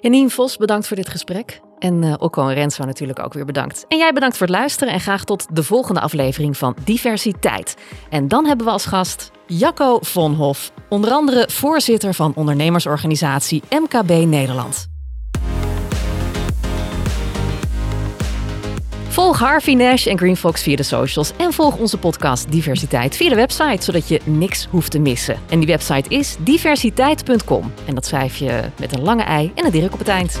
[0.00, 1.60] Janine Vos, bedankt voor dit gesprek.
[1.78, 3.84] En eh Okko en Renzo natuurlijk ook weer bedankt.
[3.88, 7.76] En jij bedankt voor het luisteren en graag tot de volgende aflevering van Diversiteit.
[8.10, 14.86] En dan hebben we als gast Jacco Vonhof, onder andere voorzitter van ondernemersorganisatie MKB Nederland.
[19.08, 23.28] Volg Harvey Nash en Green Fox via de socials en volg onze podcast Diversiteit via
[23.28, 25.36] de website, zodat je niks hoeft te missen.
[25.48, 29.70] En die website is diversiteit.com en dat schrijf je met een lange ei en een
[29.70, 30.40] dirk op het eind.